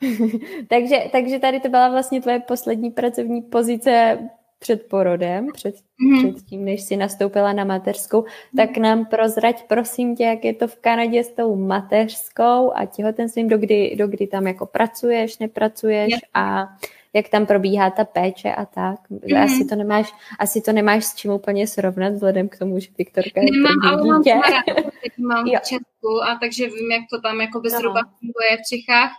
[0.70, 4.20] takže, takže tady to byla vlastně tvoje poslední pracovní pozice
[4.66, 6.18] před porodem, před, mm.
[6.18, 8.26] před tím, než jsi nastoupila na mateřskou,
[8.58, 13.50] tak nám prozrať, prosím tě, jak je to v Kanadě s tou mateřskou a těhotenstvím,
[13.50, 16.22] dokdy, dokdy tam jako pracuješ, nepracuješ yeah.
[16.34, 16.68] a
[17.14, 19.10] jak tam probíhá ta péče a tak.
[19.10, 19.38] Mm.
[19.38, 23.42] Asi, to nemáš, asi to nemáš s čím úplně srovnat, vzhledem k tomu, že Viktorka
[23.42, 24.36] je Nemám, ale mám, dítě.
[25.18, 29.12] mám v Česku a takže vím, jak to tam jako zhruba funguje v Čechách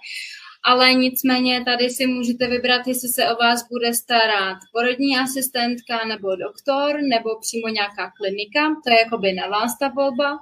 [0.67, 6.37] ale nicméně tady si můžete vybrat, jestli se o vás bude starat porodní asistentka nebo
[6.37, 10.39] doktor, nebo přímo nějaká klinika, to je jakoby na vás ta volba.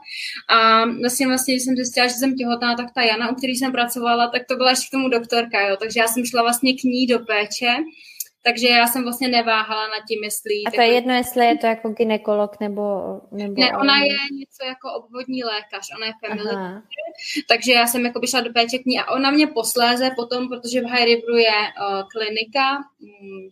[0.49, 3.73] A vlastně, vlastně, když jsem zjistila, že jsem těhotná, tak ta Jana, u který jsem
[3.73, 5.77] pracovala, tak to byla ještě k tomu doktorka, jo.
[5.81, 7.77] takže já jsem šla vlastně k ní do péče
[8.47, 10.55] takže já jsem vlastně neváhala nad tím, jestli...
[10.67, 12.83] A to je jedno, jestli je to jako ginekolog nebo...
[13.33, 16.83] nebo ne, ona je něco jako obvodní lékař, ona je family Aha.
[17.49, 20.81] takže já jsem jako šla do péče k ní a ona mě posléze potom, protože
[20.81, 23.51] v High Riveru je uh, klinika, um,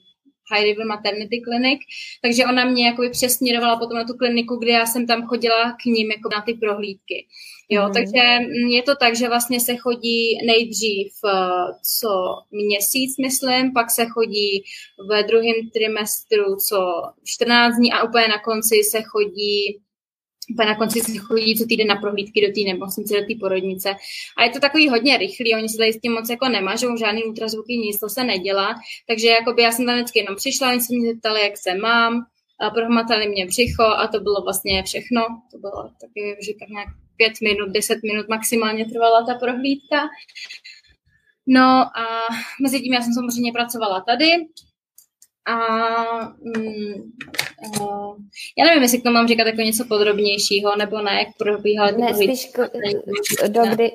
[0.53, 1.81] High River Maternity Clinic,
[2.23, 5.85] takže ona mě jakoby přesměrovala potom na tu kliniku, kde já jsem tam chodila k
[5.85, 7.27] ním jako na ty prohlídky.
[7.75, 7.93] Jo, mm.
[7.93, 8.23] takže
[8.69, 12.11] je to tak, že vlastně se chodí nejdřív eh, co
[12.51, 14.65] měsíc, myslím, pak se chodí
[15.11, 16.79] ve druhém trimestru co
[17.25, 19.81] 14 dní a úplně na konci se chodí
[20.51, 23.91] úplně na konci se chodí co týden na prohlídky do té nemocnice, do té porodnice.
[24.39, 27.25] A je to takový hodně rychlý, oni se tady s tím moc jako nemažou, žádný
[27.25, 28.75] ultrazvuky, nic to se nedělá.
[29.09, 32.27] Takže jakoby já jsem tam vždycky jenom přišla, oni se mě zeptali, jak se mám,
[32.75, 35.21] prohmatali mě břicho a to bylo vlastně všechno.
[35.53, 36.89] To bylo taky, že tak nějak
[37.23, 40.09] pět minut, deset minut maximálně trvala ta prohlídka.
[41.47, 42.29] No a
[42.63, 44.27] mezi tím já jsem samozřejmě pracovala tady,
[45.47, 45.57] a
[46.41, 47.13] mm,
[47.81, 48.17] uh,
[48.59, 52.15] já nevím, jestli k tomu mám říkat jako něco podrobnějšího, nebo ne, jak probíhala Ne,
[52.15, 52.63] spíš ko,
[53.49, 53.93] do, kdy,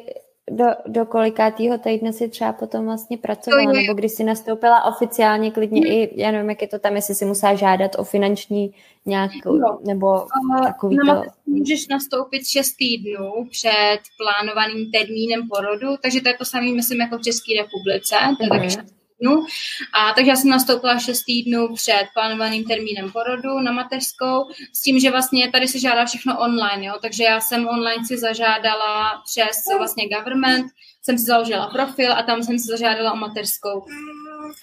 [0.52, 5.82] do, do kolikátýho týdne si třeba potom vlastně pracovala, nebo když si nastoupila oficiálně klidně
[5.82, 5.92] hmm.
[5.92, 8.74] i, já nevím, jak je to tam, jestli si musela žádat o finanční
[9.06, 9.80] nějakou, no.
[9.86, 11.30] nebo uh, takový no, to...
[11.46, 17.18] Můžeš nastoupit 6 týdnů před plánovaným termínem porodu, takže to je to samé, myslím, jako
[17.18, 18.76] v České republice, to je mm-hmm.
[18.76, 19.45] taky týdnů.
[19.93, 24.99] A takže já jsem nastoupila 6 týdnů před plánovaným termínem porodu na mateřskou, s tím,
[24.99, 26.93] že vlastně tady se žádá všechno online, jo?
[27.01, 32.43] takže já jsem online si zažádala přes vlastně government, jsem si založila profil a tam
[32.43, 33.86] jsem si zažádala o mateřskou.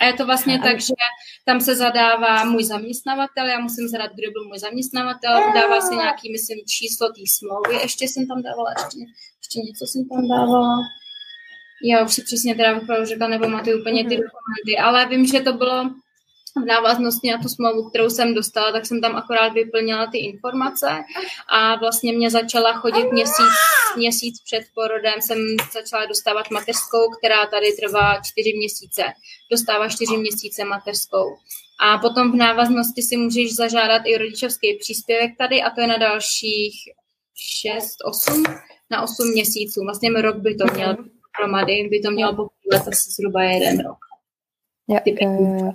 [0.01, 0.95] A je to vlastně tak, že
[1.45, 6.33] tam se zadává můj zaměstnavatel, já musím zadat, kdo byl můj zaměstnavatel, dává se nějaký,
[6.33, 8.99] myslím, číslo té smlouvy, ještě jsem tam dávala, ještě,
[9.41, 10.77] ještě něco jsem tam dávala.
[11.85, 15.53] Já už si přesně teda opravdu řekla, nepamatuju úplně ty dokumenty, ale vím, že to
[15.53, 15.91] bylo
[16.63, 20.89] v návaznosti na tu smlouvu, kterou jsem dostala, tak jsem tam akorát vyplnila ty informace
[21.49, 23.55] a vlastně mě začala chodit měsíc,
[23.97, 25.39] měsíc před porodem, jsem
[25.73, 29.03] začala dostávat mateřskou, která tady trvá čtyři měsíce.
[29.51, 31.37] Dostává čtyři měsíce mateřskou.
[31.81, 35.99] A potom v návaznosti si můžeš zažádat i rodičovský příspěvek tady a to je na
[35.99, 36.75] dalších
[37.63, 38.45] 6, 8,
[38.91, 39.81] na 8 měsíců.
[39.85, 40.97] Vlastně rok by to měl
[41.39, 43.99] dohromady, by to mělo pokrývat asi zhruba jeden rok.
[44.89, 45.75] Jo, jo.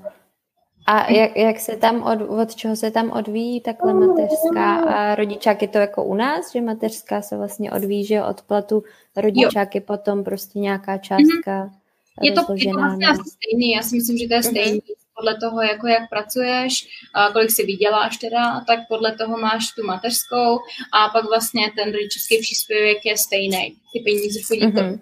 [0.85, 5.61] A jak, jak se tam, od, od čeho se tam odvíjí takhle mateřská a rodičák
[5.61, 8.83] je to jako u nás, že mateřská se vlastně odvíjí, že od platu
[9.15, 11.79] rodičák je potom prostě nějaká částka mm-hmm.
[12.21, 14.49] Je to, je to vlastně asi stejný, já si myslím, že to je mhm.
[14.49, 14.79] stejný.
[14.79, 14.95] Mm-hmm.
[15.15, 19.87] Podle toho, jako jak pracuješ, a kolik si vyděláš teda, tak podle toho máš tu
[19.87, 20.59] mateřskou
[20.93, 23.75] a pak vlastně ten rodičovský příspěvek je stejný.
[23.93, 24.99] Ty peníze chodí, mm-hmm.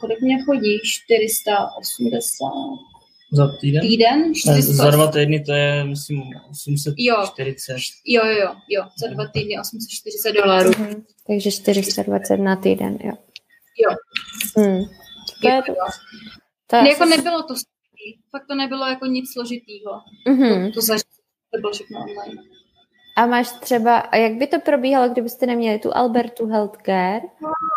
[0.00, 0.78] Kolik mě chodí?
[0.84, 2.46] 480
[3.32, 3.80] za týden?
[3.80, 4.34] Týden?
[4.34, 4.72] 400.
[4.72, 6.96] Za dva týdny to je, myslím, 840.
[8.06, 10.70] Jo, jo, jo, jo, za dva týdny 840 dolarů.
[10.70, 11.02] Mm-hmm.
[11.26, 13.12] Takže 420 na týden, jo.
[13.84, 13.90] Jo.
[14.56, 14.84] Hmm.
[15.42, 15.72] To je to.
[16.66, 17.10] to je jako asi...
[17.10, 17.54] nebylo to
[18.30, 20.00] fakt to nebylo jako nic složitýho.
[20.28, 20.68] Mm-hmm.
[20.68, 21.00] To, to, zaž...
[21.54, 22.38] to bylo všechno online.
[23.16, 27.22] A máš třeba, jak by to probíhalo, kdybyste neměli tu Albertu Healthcare,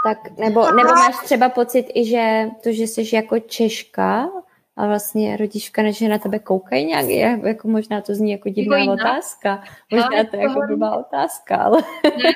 [0.03, 4.29] tak, nebo, nebo máš třeba pocit i, že to, že jsi jako Češka,
[4.77, 8.91] a vlastně rodička než na tebe koukají nějak, jako možná to zní jako divná jako
[8.91, 11.83] otázka, možná to je jako blbá otázka, ale...
[12.03, 12.31] Ne,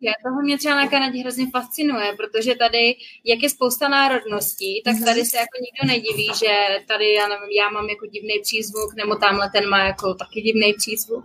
[0.00, 4.96] je, toho mě třeba na Kanadě hrozně fascinuje, protože tady, jak je spousta národností, tak
[5.04, 6.54] tady se jako nikdo nediví, že
[6.88, 10.74] tady, já nevím, já mám jako divný přízvuk, nebo tamhle ten má jako taky divný
[10.78, 11.24] přízvuk.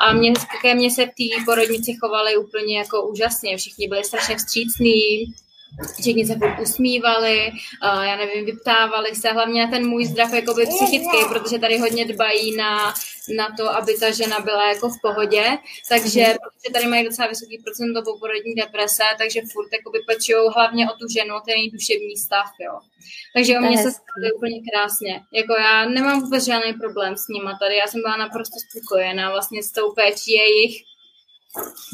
[0.00, 0.32] A mě,
[0.62, 5.26] ke mně se v té porodnici chovali úplně jako úžasně, všichni byli strašně vstřícní,
[6.00, 10.66] všichni se furt usmívali, uh, já nevím, vyptávali se, hlavně na ten můj zdrav jakoby
[10.66, 12.94] psychický, protože tady hodně dbají na,
[13.36, 15.58] na to, aby ta žena byla jako v pohodě,
[15.88, 16.32] takže mm.
[16.32, 21.08] protože tady mají docela vysoký procento poporodní deprese, takže furt jakoby pečujou hlavně o tu
[21.08, 22.80] ženu, o ten její duševní stav, jo.
[23.34, 25.20] Takže o mě se stalo úplně krásně.
[25.32, 29.62] Jako já nemám vůbec žádný problém s nima tady, já jsem byla naprosto spokojená vlastně
[29.62, 30.82] s tou péčí jejich,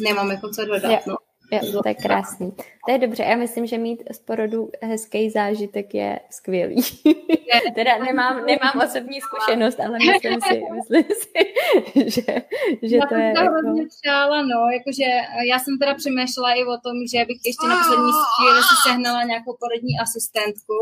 [0.01, 1.17] nemám jako co dodat, no.
[1.53, 2.53] Jo, to je krásný.
[2.87, 3.23] To je dobře.
[3.23, 6.77] Já myslím, že mít z porodu hezký zážitek je skvělý.
[7.75, 11.47] teda nemám, nemám osobní zkušenost, ale myslím si, myslím si
[11.95, 12.33] že,
[12.83, 13.33] že to je...
[13.37, 13.55] Já jako...
[13.67, 15.09] hodně přála, no, jakože
[15.51, 19.23] já jsem teda přemýšlela i o tom, že bych ještě na poslední chvíli si sehnala
[19.23, 20.79] nějakou porodní asistentku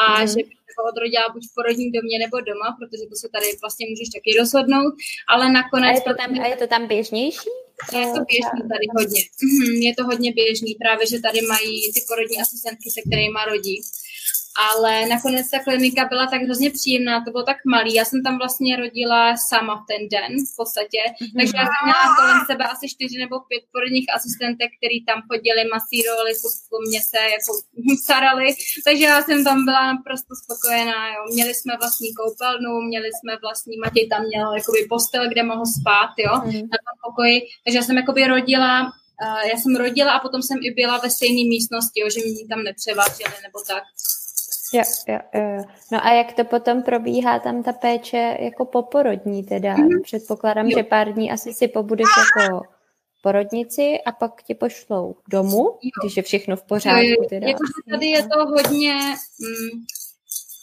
[0.00, 0.26] a mm.
[0.28, 3.84] že bych jako odrodila buď v porodním domě nebo doma, protože to se tady vlastně
[3.90, 4.92] můžeš taky rozhodnout,
[5.32, 5.90] ale nakonec...
[5.92, 7.65] A je to tam, a je to tam běžnější?
[7.92, 9.22] Je to běžný tady hodně.
[9.42, 13.82] Mhm, je to hodně běžný, právě, že tady mají ty porodní asistentky, se kterými rodí
[14.58, 17.94] ale nakonec ta klinika byla tak hrozně příjemná, to bylo tak malý.
[17.94, 21.34] Já jsem tam vlastně rodila sama v ten den v podstatě, mm-hmm.
[21.38, 25.60] takže já jsem měla kolem sebe asi čtyři nebo pět porodních asistentek, který tam chodili,
[25.74, 26.32] masírovali,
[26.72, 27.50] po mě se jako
[28.04, 28.46] starali,
[28.86, 31.00] takže já jsem tam byla naprosto spokojená.
[31.14, 31.20] Jo.
[31.34, 36.10] Měli jsme vlastní koupelnu, měli jsme vlastní, Matěj tam měl jakoby postel, kde mohl spát,
[36.24, 36.68] jo, mm-hmm.
[36.74, 38.92] na tom pokoji, takže já jsem jakoby rodila
[39.22, 42.48] Uh, já jsem rodila a potom jsem i byla ve stejné místnosti, jo, že mě
[42.48, 43.82] tam nepřeváželi nebo tak.
[44.74, 45.64] Jo, jo, jo.
[45.92, 49.76] No a jak to potom probíhá tam ta péče jako poporodní teda?
[49.76, 50.02] Mm-hmm.
[50.02, 50.78] Předpokládám, jo.
[50.78, 52.62] že pár dní asi si pobudeš jako
[53.22, 55.90] porodnici a pak tě pošlou domů, jo.
[56.02, 57.26] když je všechno v pořádku.
[57.28, 57.48] Teda.
[57.48, 58.94] Jako, tady je to hodně...
[59.40, 59.84] Mm,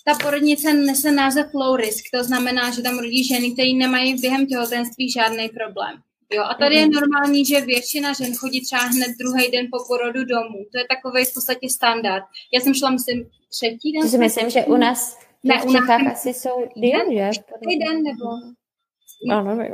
[0.06, 4.48] ta porodnice nese název low risk, to znamená, že tam rodí ženy, které nemají během
[4.48, 5.96] těhotenství žádný problém.
[6.34, 6.92] Jo, a tady je mhm.
[6.92, 10.58] normální, že většina žen chodí třeba hned druhý den po porodu domů.
[10.72, 12.24] To je takový v podstatě standard.
[12.54, 13.30] Já jsem šla, myslím,
[13.60, 14.10] třetí den.
[14.10, 17.42] Si myslím, že u nás ne, v Čechách u nás asi jsou den, že?
[17.62, 18.26] Druhý den nebo...
[19.28, 19.74] No, nevím.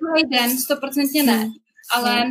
[0.00, 1.50] druhý den, stoprocentně ne.
[1.92, 2.24] Ale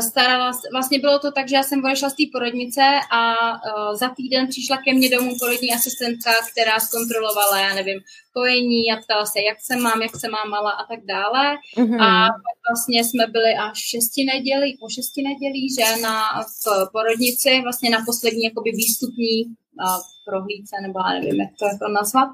[0.00, 2.80] starala, vlastně bylo to tak, že já jsem odešla z té porodnice
[3.10, 8.00] a uh, za týden přišla ke mně domů porodní asistentka, která zkontrolovala, já nevím,
[8.32, 11.56] kojení a ptala se, jak se mám, jak se mám mala a tak dále.
[11.76, 12.02] Mm-hmm.
[12.02, 12.28] A
[12.68, 17.98] vlastně jsme byli až šesti nedělí, po šesti nedělí, že na v porodnici, vlastně na
[18.06, 19.44] poslední jakoby výstupní
[20.24, 22.28] prohlídce, nebo já nevím, jak to jako nazvat.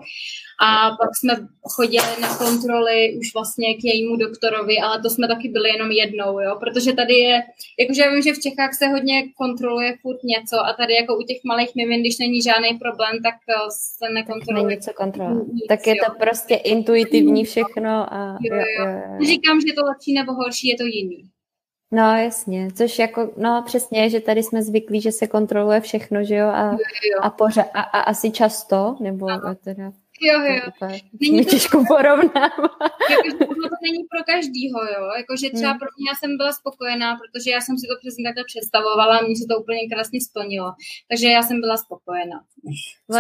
[0.68, 5.48] A pak jsme chodili na kontroly už vlastně k jejímu doktorovi, ale to jsme taky
[5.48, 7.42] byli jenom jednou, jo, protože tady je,
[7.80, 11.22] jakože já vím, že v Čechách se hodně kontroluje furt něco a tady jako u
[11.22, 14.66] těch malých mimin, když není žádný problém, tak eh, se nekontroluje.
[14.66, 15.46] Není co kontrolovat.
[15.68, 16.18] Tak je to jo.
[16.18, 18.62] prostě intuitivní všechno a jo, jo.
[18.78, 19.26] Jo, jo.
[19.26, 21.30] Říkám, že to lepší nebo horší, je to jiný.
[21.90, 26.34] No jasně, což jako, no přesně, že tady jsme zvyklí, že se kontroluje všechno, že
[26.34, 26.78] jo, a, Jo,
[27.14, 27.20] jo.
[27.22, 29.26] a, pořa, a, a asi často, nebo
[29.64, 30.88] teda Jo, jo.
[31.20, 32.52] Není mě to- těžko porovnávat.
[33.38, 35.04] Tohle to není pro každýho, jo.
[35.16, 35.78] Jakože třeba Hmm.
[35.78, 39.22] pro mě já jsem byla spokojená, protože já jsem si to přesně takhle představovala a
[39.24, 40.72] mně se to úplně krásně splnilo.
[41.08, 42.40] Takže já jsem byla spokojená.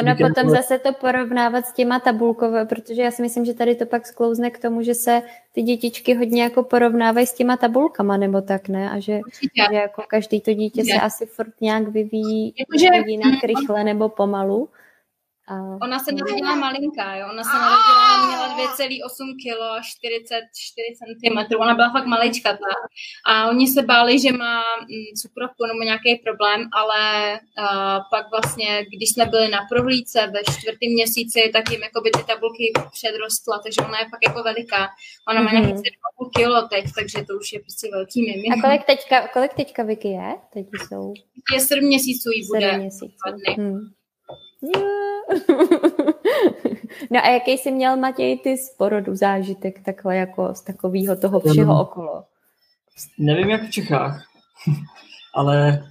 [0.00, 3.86] Ono potom zase to porovnávat s těma tabulkové, protože já si myslím, že tady to
[3.86, 5.22] pak sklouzne k tomu, že se
[5.52, 8.90] ty dětičky hodně jako porovnávají s těma tabulkama, nebo tak, ne?
[8.90, 9.62] A že, Určitě.
[9.70, 11.00] že jako každý to dítě se Je.
[11.00, 14.68] asi furt nějak vyvíjí Jakože- jinak rychle nebo pomalu.
[15.50, 17.26] A, Ona se narodila malinká, jo.
[17.32, 21.54] Ona se narodila, měla 2,8 kg, 44 cm.
[21.60, 22.72] Ona byla fakt maličkatá.
[23.26, 28.84] A oni se báli, že má mm, cukrovku nebo nějaký problém, ale uh, pak vlastně,
[28.96, 33.80] když jsme byli na prohlídce ve čtvrtém měsíci, tak jim jakoby ty tabulky předrostla, takže
[33.88, 34.88] ona je fakt jako veliká.
[35.28, 35.54] Ona má Mhm.
[35.62, 38.48] nějakých 7,5 kg teď, takže to už je prostě velký mimi.
[38.48, 40.28] a kolik teďka, kolik teďka Vicky je?
[40.52, 41.14] Teď jsou
[41.54, 42.60] Je 7 měsíců jí bude.
[42.70, 43.06] sedm měsíců.
[43.26, 43.54] dva dny.
[43.64, 43.80] Hmm.
[47.10, 51.40] No a jaký jsi měl, Matěj, ty z porodu zážitek takhle jako z takového toho
[51.40, 52.24] všeho okolo?
[53.18, 54.24] Nevím, jak v Čechách,
[55.34, 55.82] ale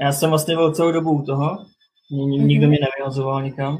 [0.00, 1.58] já jsem vlastně byl celou dobu u toho.
[2.10, 2.38] Ni-.
[2.38, 3.78] Nikdo mě nevyhazoval nikam.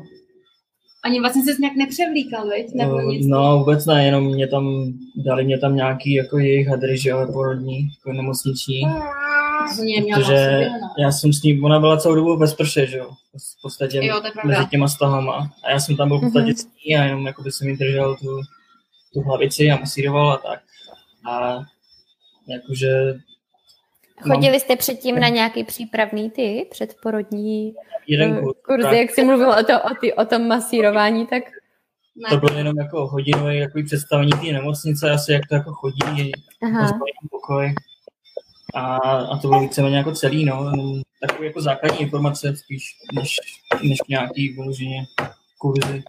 [1.05, 2.67] Ani vlastně se nějak nepřevlíkal, viď?
[2.75, 3.27] Nebo No, nic.
[3.27, 7.27] No, vůbec ne, jenom mě tam, dali mě tam nějaký jako jejich hadry, že jo,
[7.33, 8.85] porodní, jako nemocniční.
[8.87, 9.01] Měla
[10.17, 10.67] Protože
[10.99, 13.11] já jsem s ní, ona byla celou dobu ve sprše, že jo,
[13.59, 15.51] v podstatě Jo, mezi těma stahama.
[15.65, 16.57] A já jsem tam byl v podstatě Mhm.
[16.57, 18.41] s ní a jenom jakoby jsem jí držel tu,
[19.15, 20.61] tu hlavici a masíroval a tak.
[21.31, 21.63] A
[22.49, 23.15] jakože
[24.21, 27.75] Chodili jste předtím na nějaký přípravný ty předporodní
[28.07, 31.27] jeden eh, kurz, kurzy, tak jak jsi mluvil o, to, o, ty, o tom masírování,
[31.27, 31.43] tak
[32.23, 32.29] Ne.
[32.31, 36.99] to bylo jenom jako hodinové jako představení té nemocnice, asi jak to jako chodí, aha,
[37.31, 37.75] pokoj.
[38.77, 38.97] A,
[39.33, 40.73] a to bylo víceméně jako celý, no.
[41.21, 43.37] Takové jako základní informace spíš, než,
[43.83, 45.07] než nějaký vyloženě
[45.59, 46.03] kurzy.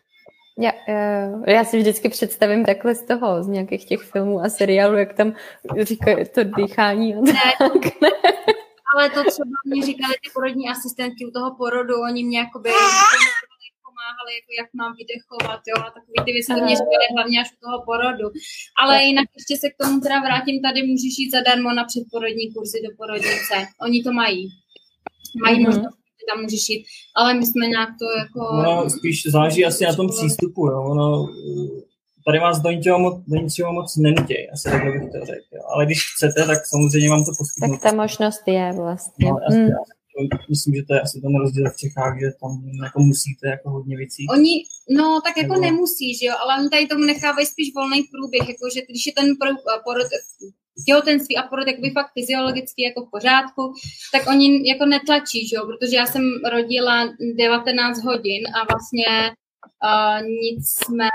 [0.59, 4.97] já, eh, já si vždycky představím takhle z toho, z nějakých těch filmů a seriálů,
[4.97, 5.33] jak tam
[5.81, 7.19] říkají to dýchání a
[7.59, 8.01] tak.
[8.01, 8.09] Ne?
[8.95, 12.69] Ale to třeba mě říkali ty porodní asistentky u toho porodu, oni mě jakoby
[14.27, 17.49] pomáhali, jako jak mám vydechovat, jo, a takový ty věci to mě říkali hlavně až
[17.55, 18.27] u toho porodu.
[18.81, 22.77] Ale jinak ještě se k tomu teda vrátím, tady můžeš jít zadarmo na předporodní kurzy
[22.85, 23.55] do porodnice.
[23.85, 24.41] Oni to mají.
[25.43, 25.65] Mají Mhm.
[25.67, 26.81] možnost, že tam můžeš jít.
[27.19, 28.39] Ale my jsme nějak to jako...
[28.61, 30.77] Ono spíš záleží asi na tom přístupu, jo.
[30.93, 31.81] Ono, eh,
[32.25, 35.47] tady vás do ničeho moc, do ničeho moc nenutěj, asi takhle bych to řekl.
[35.55, 35.61] Jo.
[35.73, 37.77] Ale když chcete, tak samozřejmě vám to poskytnu.
[37.77, 39.29] Tak ta možnost je vlastně.
[39.29, 39.69] No, asi, Mm.
[40.49, 42.51] Myslím, že to je asi ten rozdíl v Čechách, že tam
[42.83, 44.21] jako musíte jako hodně věcí.
[44.37, 44.53] Oni,
[44.99, 48.79] no tak jako Nebo- nemusíš, jo, ale oni tady tomu nechávají spíš volný průběh, jakože
[48.89, 50.07] když je ten pro- porod,
[50.85, 53.73] těhotenství a porod jakoby fakt fyziologicky jako v pořádku,
[54.13, 59.31] tak oni jako netlačí, že jo, protože já jsem rodila 19 hodin a vlastně
[59.87, 61.09] uh, nic jsme...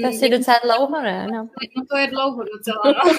[0.00, 1.26] To asi docela dlouho, ne?
[1.32, 1.48] No.
[1.76, 2.92] No to je dlouho docela, no.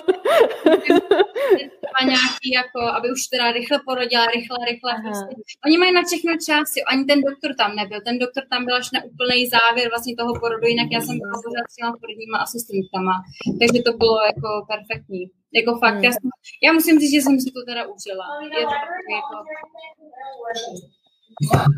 [2.13, 4.91] Nějaký jako, aby už teda rychle porodila, rychle, rychle.
[5.05, 5.36] Prostě.
[5.65, 6.84] Oni mají na všechno čas, jo.
[6.91, 8.01] ani ten doktor tam nebyl.
[8.01, 11.36] Ten doktor tam byl až na úplný závěr vlastně toho porodu, jinak já jsem byla
[11.45, 13.13] pořád s těma porodníma asistentkama.
[13.59, 15.24] Takže to bylo jako perfektní.
[15.59, 16.03] Jako fakt, Hmm.
[16.03, 16.30] já, jsem,
[16.63, 18.26] já musím říct, že jsem si to teda užila.
[18.43, 19.36] Je to takový jako...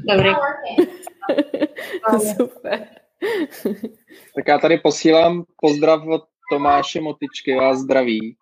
[0.10, 0.32] Dobrý.
[2.38, 2.88] Super.
[4.36, 8.36] Tak já tady posílám pozdrav od Tomáše Motičky, vás zdraví.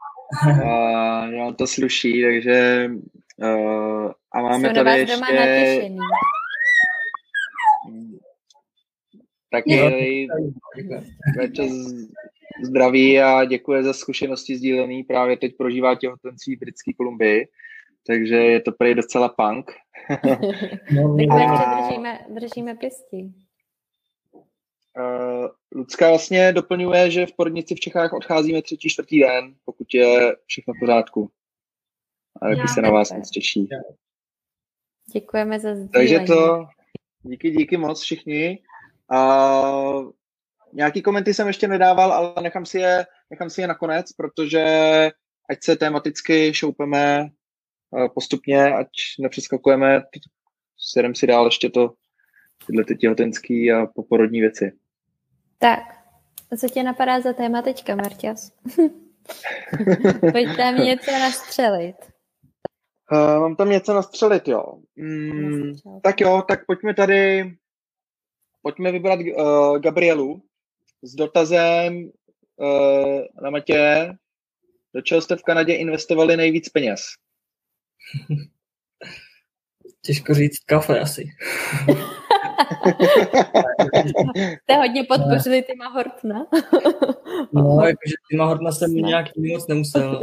[0.66, 2.90] A já to sluší, takže
[3.38, 5.98] uh, a máme Jsou tady ještě natěšený.
[9.52, 10.28] tady
[11.38, 12.08] večer z-
[12.64, 15.04] zdraví a děkuje za zkušenosti sdílený.
[15.04, 17.48] Právě teď prožívá těhotenství v Britské Kolumbii,
[18.08, 19.72] takže je to prej docela punk.
[20.96, 23.34] No, Tak A- Verče, držíme, držíme pěstí.
[25.00, 30.36] Uh, Lucka vlastně doplňuje, že v porodnici v Čechách odcházíme třetí, čtvrtý den, pokud je
[30.46, 31.32] všechno v pořádku.
[32.42, 33.68] A taky se na vás moc těší.
[35.14, 35.90] Děkujeme za sdílení.
[35.92, 36.66] Takže to,
[37.22, 38.60] díky, díky moc všichni.
[39.10, 39.72] A
[40.74, 44.66] nějaký komenty jsem ještě nedával, ale nechám si je, nechám si je nakonec, protože
[45.50, 47.30] ať se tematicky šoupeme
[47.98, 48.90] eh, postupně, ať
[49.20, 50.02] nepřeskakujeme,
[50.78, 51.94] sedem si dál ještě to,
[52.68, 54.72] tyhle ty těhotenský a poporodní věci.
[55.58, 55.80] Tak,
[56.52, 58.52] a co tě napadá za téma teďka, Marťas?
[60.32, 61.96] Pojď tam něco nastřelit.
[63.12, 64.64] Uh, mám tam něco nastřelit, jo.
[64.96, 66.00] Mm, Nastřel.
[66.04, 67.52] tak jo, tak pojďme tady,
[68.62, 70.44] pojďme vybrat uh, Gabrielu
[71.02, 72.12] s dotazem
[72.56, 74.14] uh, na Matě.
[74.96, 77.02] Do čeho jste v Kanadě investovali nejvíc peněz?
[80.02, 81.30] Těžko říct kafe asi.
[84.64, 86.46] Jste hodně podpořili Tima Hortna.
[87.54, 89.02] no, jakože Tima Hortna jsem ne.
[89.02, 90.22] nějaký moc nemusel.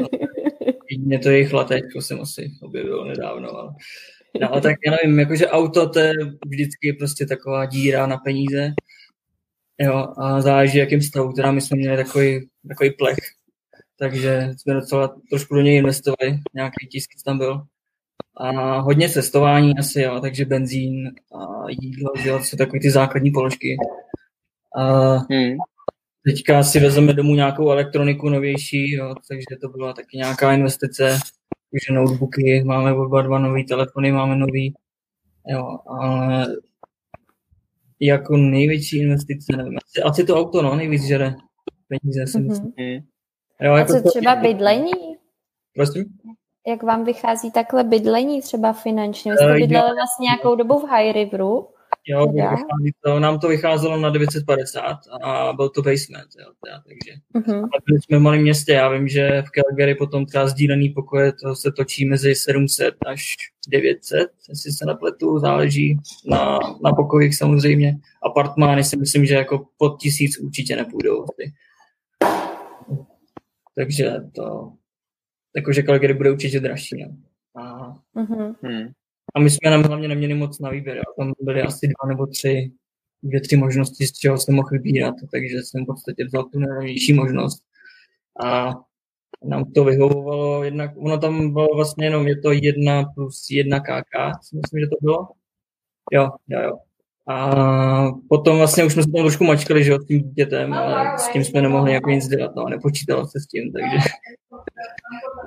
[0.90, 3.50] Jedině to jejich latečko jsem asi objevil nedávno.
[3.56, 3.72] Ale...
[4.40, 6.12] No, ale tak já nevím, jakože auto to je
[6.46, 8.72] vždycky prostě taková díra na peníze.
[9.78, 11.32] Jo, a záleží, jakým stavu.
[11.32, 13.16] Teda my jsme měli takový, takový plech,
[13.98, 17.62] takže jsme docela trošku do něj investovali, nějaký tisk tam byl.
[18.36, 23.30] A hodně cestování asi, jo, takže benzín a jídlo, že jo, jsou takové ty základní
[23.30, 23.76] položky.
[24.76, 25.56] A hmm.
[26.24, 31.18] teďka si vezeme domů nějakou elektroniku novější, jo, takže to byla taky nějaká investice,
[31.70, 34.74] takže notebooky, máme oba dva nový telefony, máme nový,
[35.48, 36.46] jo, ale
[38.00, 41.34] jako největší investice, nevím, asi, asi to auto, no, nejvíc žere
[41.88, 42.72] peníze, si myslím.
[42.72, 43.02] Mm-hmm.
[43.60, 44.92] Jo, jako a co třeba to, bydlení?
[45.74, 46.04] Prosím?
[46.66, 49.32] Jak vám vychází takhle bydlení třeba finančně?
[49.32, 51.68] Vy jste uh, bydleli vlastně nějakou dobu v High Riveru.
[52.06, 52.32] Jo,
[53.04, 57.68] to, nám to vycházelo na 950 a byl to basement, jo, teda, takže uh-huh.
[57.86, 61.54] byli jsme v malém městě, já vím, že v Calgary potom třeba sdílený pokoje, to
[61.54, 63.34] se točí mezi 700 až
[63.68, 67.98] 900, jestli se nepletu, záleží na, na pokojích samozřejmě.
[68.22, 71.26] Apartmány si myslím, že jako pod tisíc určitě nepůjdou.
[71.36, 71.52] Ty.
[73.74, 74.72] Takže to,
[75.56, 77.02] jakože Calgary bude určitě dražší.
[77.02, 77.16] No.
[77.62, 78.92] A, uh-huh.
[79.34, 80.96] a my jsme nám hlavně neměli moc na výběr.
[80.96, 81.02] Jo.
[81.18, 82.72] Tam byly asi dva nebo tři,
[83.22, 87.12] dvě, tři možnosti, z čeho jsem mohl vybírat, takže jsem v podstatě vzal tu nejlepší
[87.12, 87.62] možnost.
[88.44, 88.70] A
[89.44, 94.42] nám to vyhovovalo, jednak, ono tam bylo vlastně jenom, je to jedna plus jedna KK,
[94.42, 95.28] si myslím, že to bylo.
[96.12, 96.78] Jo, jo, jo.
[97.28, 101.28] A potom vlastně už jsme se tam trošku mačkali, že s tím dětem, ale s
[101.28, 104.08] tím jsme nemohli jako nic dělat, no, nepočítalo se s tím, takže...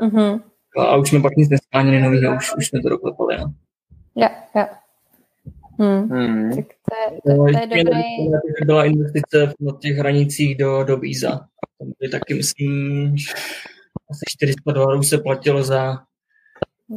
[0.01, 0.41] Uh-huh.
[0.77, 3.53] A už jsme pak nic neskáněli novýho, už, už jsme to doklepali, no.
[4.15, 4.65] Jo, jo.
[5.79, 6.09] Hmm.
[6.09, 6.55] Hmm.
[6.55, 8.65] Tak to je, to, to je dobrý...
[8.65, 11.31] Byla investice na těch hranicích do, do Bíza.
[11.79, 13.15] Tam byly taky, myslím,
[14.09, 15.97] asi 400 dolarů se platilo za...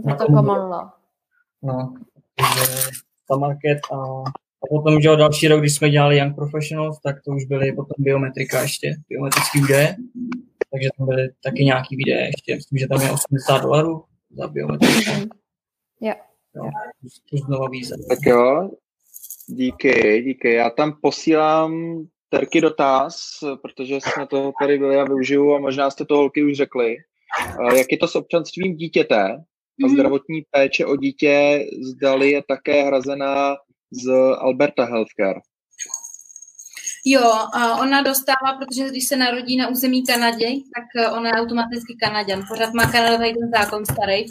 [0.04, 0.90] Za to pomohlo.
[1.62, 1.94] No,
[2.36, 2.90] takže
[3.28, 4.22] ta market a
[4.66, 7.94] a potom, že další rok, když jsme dělali Young Professionals, tak to už byly potom
[7.98, 9.96] biometrika ještě, biometrické údaje.
[10.76, 12.54] Takže tam byly taky nějaký výdaje ještě.
[12.54, 15.10] Myslím, že tam je 80 dolarů za biometriku.
[16.00, 16.12] Jo.
[16.56, 16.70] jo.
[17.30, 17.96] To znova víze.
[18.08, 18.70] Tak jo,
[19.46, 20.52] díky, díky.
[20.52, 21.96] Já tam posílám
[22.28, 23.16] Terky dotaz,
[23.62, 26.96] protože jsme to tady byli a využiju a možná jste to holky už řekli.
[27.76, 29.90] Jak je to s občanstvím dítěte a mhm.
[29.90, 33.56] zdravotní péče o dítě, zdali je také hrazená
[33.90, 35.40] z Alberta Healthcare.
[37.08, 37.48] Jo,
[37.80, 42.44] ona dostává, protože když se narodí na území Kanadě, tak eh, ona je automaticky Kanaděn.
[42.48, 44.24] Pořád má Kanada tady ten zákon starý.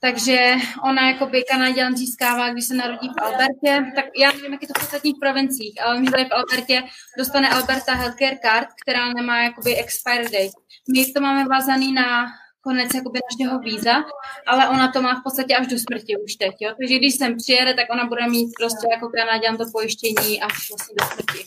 [0.00, 0.54] Takže
[0.84, 4.80] ona jakoby Kanaděn získává, když se narodí v Albertě, tak já nevím, jak je to
[4.80, 6.82] v ostatních provinciích, ale my tady v Albertě
[7.18, 10.56] dostane Alberta Healthcare Card, která nemá jakoby expire date.
[10.92, 12.26] My to máme vázaný na
[12.60, 14.04] konec jakoby našeho víza,
[14.46, 16.70] ale ona to má v podstatě až do smrti už teď, jo?
[16.80, 20.94] Takže když sem přijede, tak ona bude mít prostě jako Kanaděn to pojištění až vlastně
[21.00, 21.44] do smrti.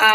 [0.00, 0.12] A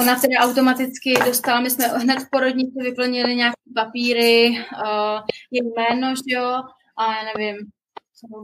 [0.00, 5.20] ona teda automaticky dostala, my jsme hned v porodnici vyplnili nějaké papíry, uh,
[5.50, 6.62] její jméno, že jo,
[6.98, 7.56] a já nevím,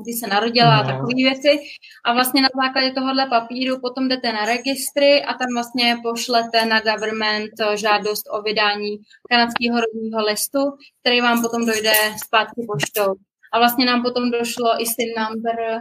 [0.03, 1.59] kdy se narodila a takové věci.
[2.05, 6.80] A vlastně na základě tohohle papíru potom jdete na registry a tam vlastně pošlete na
[6.80, 8.99] government žádost o vydání
[9.30, 10.59] kanadského rodního listu,
[11.01, 11.93] který vám potom dojde
[12.24, 13.14] zpátky poštou.
[13.53, 15.80] A vlastně nám potom došlo i SIN number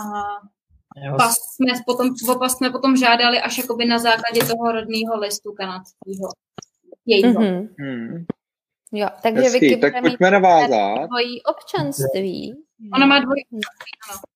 [1.16, 6.28] pas jsme potom, pas jsme potom žádali až jakoby na základě toho rodného listu kanadského.
[7.06, 7.40] Jejího.
[7.40, 8.24] Mm-hmm.
[8.92, 11.08] Jo, takže Hezky, Vicky tak pojďme navázat.
[11.08, 12.54] Tvojí občanství.
[12.94, 13.60] Ona má dvojí ano.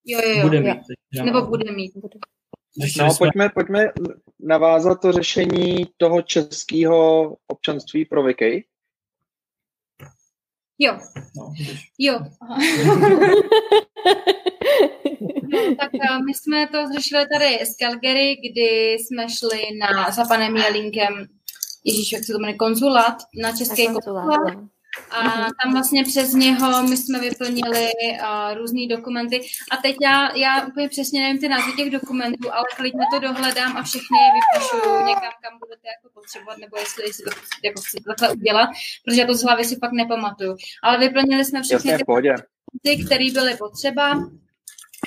[0.05, 0.43] Jo, jo, jo.
[0.43, 0.81] Bude mít.
[1.13, 1.25] Jo.
[1.25, 1.93] Nebo bude mít.
[1.97, 2.19] Bude.
[2.99, 3.85] No, pojďme, pojďme
[4.41, 8.67] navázat to řešení toho českého občanství pro Vicky.
[10.79, 10.99] Jo.
[11.37, 11.53] No,
[11.99, 12.19] jo.
[15.79, 20.57] tak eh, my jsme to řešili tady z Calgary, kdy jsme šli na, za panem
[20.57, 21.27] Jelinkem
[21.85, 24.27] Ježíš, jak se to jmenuje, konzulát na český konzulát.
[24.27, 24.65] konzulát.
[25.11, 25.23] A
[25.63, 27.91] tam vlastně přes něho my jsme vyplnili
[28.21, 29.41] uh, různé dokumenty.
[29.71, 33.77] A teď já, já úplně přesně nevím ty názvy těch dokumentů, ale klidně to dohledám
[33.77, 37.31] a všechny je vypíšu někam, kam budete jako potřebovat, nebo jestli si to
[37.65, 38.71] jako chcete takhle udělat,
[39.05, 40.57] protože já to z hlavy si pak nepamatuju.
[40.83, 44.15] Ale vyplnili jsme všechny Jasně, ty dokumenty, které byly potřeba.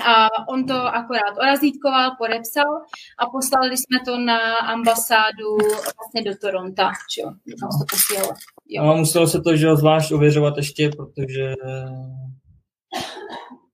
[0.06, 2.82] A on to akorát orazítkoval, podepsal
[3.20, 5.58] a poslali jsme to na ambasádu
[5.98, 7.24] vlastně do Toronto, čo?
[7.60, 8.34] Tam to posílalo.
[8.70, 8.84] Jo.
[8.84, 11.54] A muselo se to že, zvlášť ověřovat ještě, protože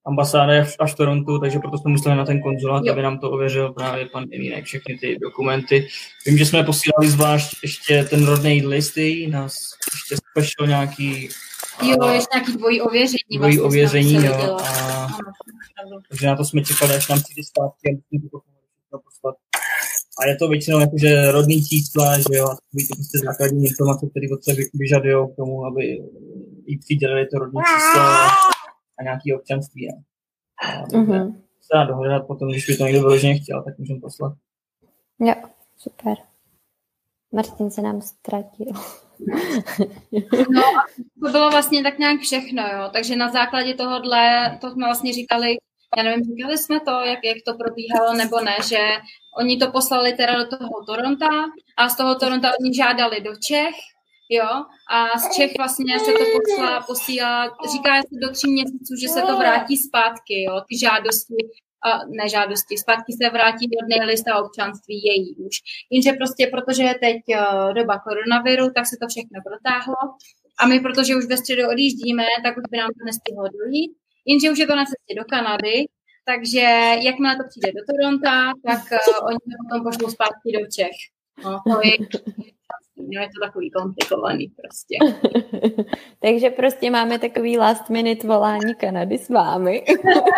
[0.08, 3.32] ambasáda je až v Torontu, takže proto jsme museli na ten konzulát, aby nám to
[3.32, 5.88] ověřil právě pan Emínek, všechny ty dokumenty.
[6.26, 9.54] Vím, že jsme posílali zvlášť ještě ten rodný listy, nás
[9.94, 11.30] ještě special nějaký
[11.82, 13.20] Jo, ještě nějaký dvojí ověření.
[13.38, 14.58] Dvojí vlastně ověření, jo.
[14.64, 15.08] A,
[16.10, 19.36] takže na to jsme čekali, až nám přijde zpátky a musíme to všechno poslat.
[20.20, 24.08] A je to většinou jakože rodný čísla, že jo, a takový ty prostě základní informace,
[24.10, 25.84] které od sebe vyžadují k tomu, aby
[26.66, 28.02] jí přidělili to rodné číslo
[29.00, 29.90] a nějaký občanství.
[29.90, 31.34] A Mhm.
[31.62, 34.34] se dá dohledat potom, když by to někdo vyloženě chtěl, tak můžeme poslat.
[35.20, 35.34] Jo,
[35.78, 36.14] super.
[37.32, 38.68] Martin se nám ztratil.
[40.50, 40.86] No a
[41.26, 42.90] to bylo vlastně tak nějak všechno, jo.
[42.94, 45.58] Takže na základě tohohle, to jsme vlastně říkali,
[45.98, 48.80] já nevím, říkali jsme to, jak, jak to probíhalo nebo ne, že
[49.38, 51.30] oni to poslali teda do toho Toronta
[51.78, 53.76] a z toho Toronta oni žádali do Čech,
[54.30, 54.50] jo,
[54.90, 59.22] a z Čech vlastně se to posla, posílá, říká se do tří měsíců, že se
[59.22, 61.36] to vrátí zpátky, jo, ty žádosti,
[61.88, 65.56] a ne žádosti, zpátky se vrátí rodný list a občanství její už.
[65.92, 70.02] Jenže prostě, protože je teď uh, doba koronaviru, tak se to všechno protáhlo
[70.60, 73.92] a my, protože už ve středu odjíždíme, tak už by nám to nestihlo dojít.
[74.26, 75.78] Jenže už je to na cestě do Kanady,
[76.30, 76.66] takže
[77.08, 78.36] jakmile to přijde do Toronta,
[78.68, 80.98] tak uh, oni to potom pošlou zpátky do Čech.
[81.44, 81.94] No, to je,
[83.10, 84.98] no, je to takový komplikovaný prostě.
[86.20, 89.84] Takže prostě máme takový last minute volání Kanady s vámi,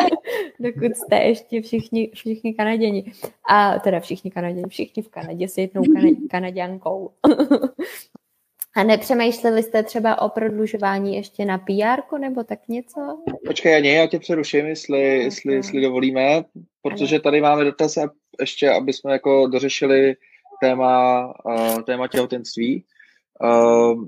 [0.59, 3.11] dokud jste ještě všichni, všichni Kanaděni.
[3.49, 7.11] A teda všichni Kanaděni, všichni v Kanadě s jednou kana- Kanaděnkou.
[8.75, 13.17] A nepřemýšleli jste třeba o prodlužování ještě na PR nebo tak něco?
[13.47, 16.43] Počkej, Janě, já tě přeruším, jestli, jestli, jestli dovolíme,
[16.81, 18.09] protože tady máme dotaz a
[18.39, 20.15] ještě, aby jsme jako dořešili
[20.59, 22.85] téma, uh, téma těhotenství.
[23.43, 24.03] Uh,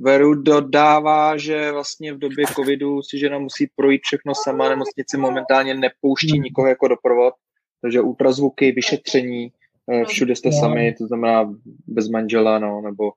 [0.00, 5.74] Veru dodává, že vlastně v době covidu si žena musí projít všechno sama, nemocnice momentálně
[5.74, 7.34] nepouští nikoho jako doprovod,
[7.82, 9.52] takže ultrazvuky, vyšetření,
[9.86, 11.54] uh, všude jste sami, to znamená
[11.86, 13.12] bez manžela, no, nebo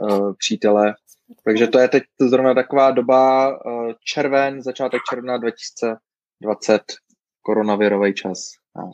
[0.00, 0.94] uh, přítele.
[1.44, 6.82] Takže to je teď zrovna taková doba uh, červen, začátek června 2020,
[7.42, 8.50] koronavirový čas.
[8.76, 8.90] No.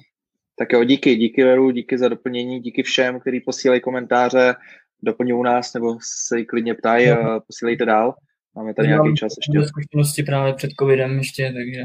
[0.59, 4.55] Tak jo, díky, díky Veru, díky za doplnění, díky všem, kteří posílají komentáře,
[5.03, 5.99] doplňují nás nebo
[6.29, 8.15] se klidně ptají, uh, posílejte dál.
[8.55, 9.69] Máme tady nějaký čas ještě.
[9.69, 11.83] Zkušenosti právě před covidem ještě, takže...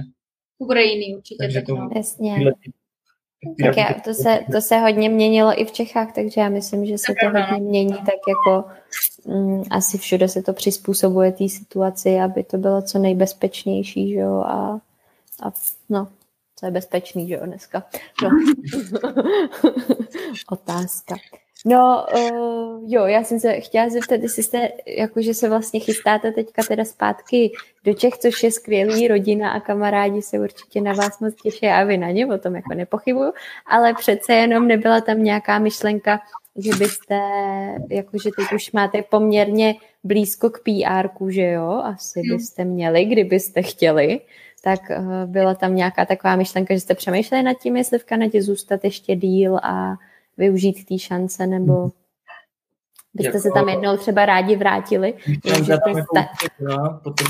[0.59, 1.37] To bude jiný určitě.
[1.39, 1.89] Takže tak to- no.
[1.95, 2.35] Jasně.
[3.65, 6.97] Tak já, to, se, to se hodně měnilo i v Čechách, takže já myslím, že
[6.97, 8.69] se to hodně mění tak jako
[9.25, 14.33] mm, asi všude se to přizpůsobuje té situaci, aby to bylo co nejbezpečnější, že jo,
[14.33, 14.79] a,
[15.43, 15.51] a
[15.89, 16.07] no,
[16.61, 17.83] co je bezpečný, že jo, dneska.
[18.23, 18.29] No.
[20.51, 21.15] Otázka.
[21.65, 26.63] No, uh, jo, já jsem se chtěla zeptat, jestli jste, jakože se vlastně chystáte teďka
[26.67, 27.51] teda zpátky
[27.83, 31.83] do Čech, což je skvělý, rodina a kamarádi se určitě na vás moc těší a
[31.83, 33.33] vy na ně, o tom jako nepochybuju,
[33.65, 36.19] ale přece jenom nebyla tam nějaká myšlenka,
[36.57, 37.19] že byste,
[37.89, 44.19] jakože teď už máte poměrně blízko k pr že jo, asi byste měli, kdybyste chtěli,
[44.63, 48.41] tak uh, byla tam nějaká taková myšlenka, že jste přemýšleli nad tím, jestli v Kanadě
[48.43, 49.95] zůstat ještě díl a
[50.37, 51.91] využít té šance, nebo
[53.13, 55.13] byste se Jako- tam jednou třeba rádi vrátili.
[55.53, 56.27] Tam to jako jste-
[57.03, 57.27] potom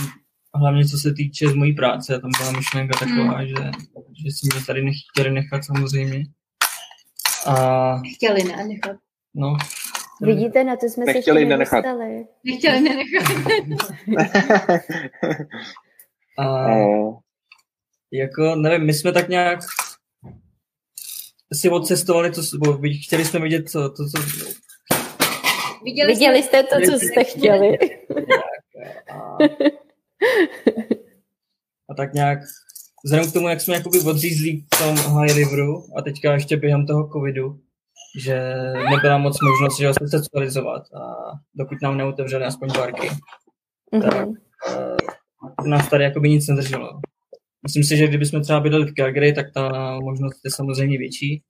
[0.55, 3.47] hlavně co se týče z mojí práce, tam byla myšlenka taková, Hmm.
[3.47, 3.55] že,
[4.25, 6.23] že si mě tady nechtěli nechat samozřejmě.
[7.47, 8.97] A Chtěli ne, nechat.
[9.36, 9.57] no,
[10.21, 11.86] Vidíte, na to jsme se Nechtěli ještě nenechat.
[12.43, 13.27] Nechtěli nenechat.
[16.41, 17.19] a Uh,
[18.13, 19.59] jako, nevím, my jsme tak nějak
[21.53, 24.21] si odcestovali, to, bo chtěli jsme vidět, co, to, co
[25.83, 27.77] Viděli, Viděli jste to, co jste chtěli.
[29.09, 29.37] a,
[31.89, 32.39] a tak nějak
[33.05, 36.85] vzhledem k tomu, jak jsme jakoby odřízlí v tom High Riveru a teďka ještě během
[36.87, 37.59] toho covidu,
[38.19, 38.55] že
[38.91, 43.09] nebyla moc možnost že se socializovat a dokud nám neotevřeli aspoň barky,
[43.93, 44.27] Mhm.
[44.27, 44.35] uh,
[45.65, 46.99] nás tady jakoby nic nedrželo.
[47.63, 51.41] Myslím si, že kdybychom třeba bydleli v Calgary, tak ta možnost je samozřejmě větší,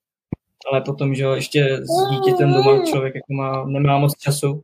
[0.71, 4.61] ale potom, že jo, ještě s dítětem doma člověk jako má, nemá moc času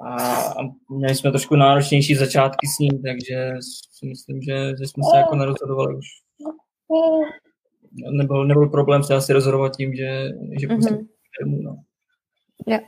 [0.00, 0.56] a, a
[0.90, 3.52] měli jsme trošku náročnější začátky s ním, takže
[3.92, 6.06] si myslím, že, že jsme se jako nerozhodovali už.
[8.10, 10.28] Nebyl, nebyl problém se asi rozhodovat tím, že,
[10.60, 11.06] že Mhm.
[11.38, 11.76] firmu, no.
[12.66, 12.78] Jo.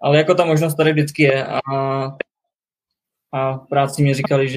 [0.00, 1.60] Ale jako ta možnost tady vždycky je a,
[3.32, 4.56] a v práci mě říkali, že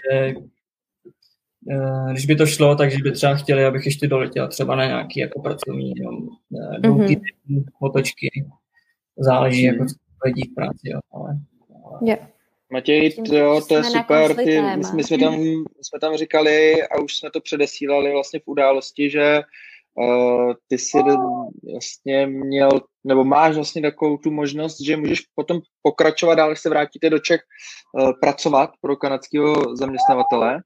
[1.72, 5.20] eh, když by to šlo, takže by třeba chtěli, abych ještě doletěl třeba na nějaký
[5.20, 6.28] jako pracovní jenom,
[6.76, 7.64] eh, mm-hmm.
[7.82, 8.46] otočky.
[9.18, 9.96] Záleží, jako co
[10.26, 11.00] lidí v práci, jo.
[11.12, 11.40] Ale,
[11.86, 12.16] ale Jo.
[12.72, 14.36] Matěj, to, jo, to je super.
[14.36, 15.34] Ty, my, my, jsme tam,
[15.82, 19.42] jsme tam říkali a už jsme to předesílali vlastně v události, že
[20.00, 20.98] uh, ty si
[21.72, 22.70] vlastně měl,
[23.04, 27.20] nebo máš vlastně takovou tu možnost, že můžeš potom pokračovat dál, když se vrátíte do
[27.20, 27.42] Čech,
[27.94, 30.62] uh, pracovat pro kanadského zaměstnavatele,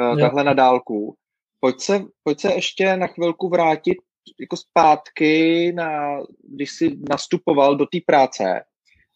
[0.00, 1.14] uh, takhle na dálku.
[1.60, 3.96] Pojď se, pojď se ještě na chvilku vrátit
[4.40, 8.62] jako zpátky, na, když jsi nastupoval do té práce.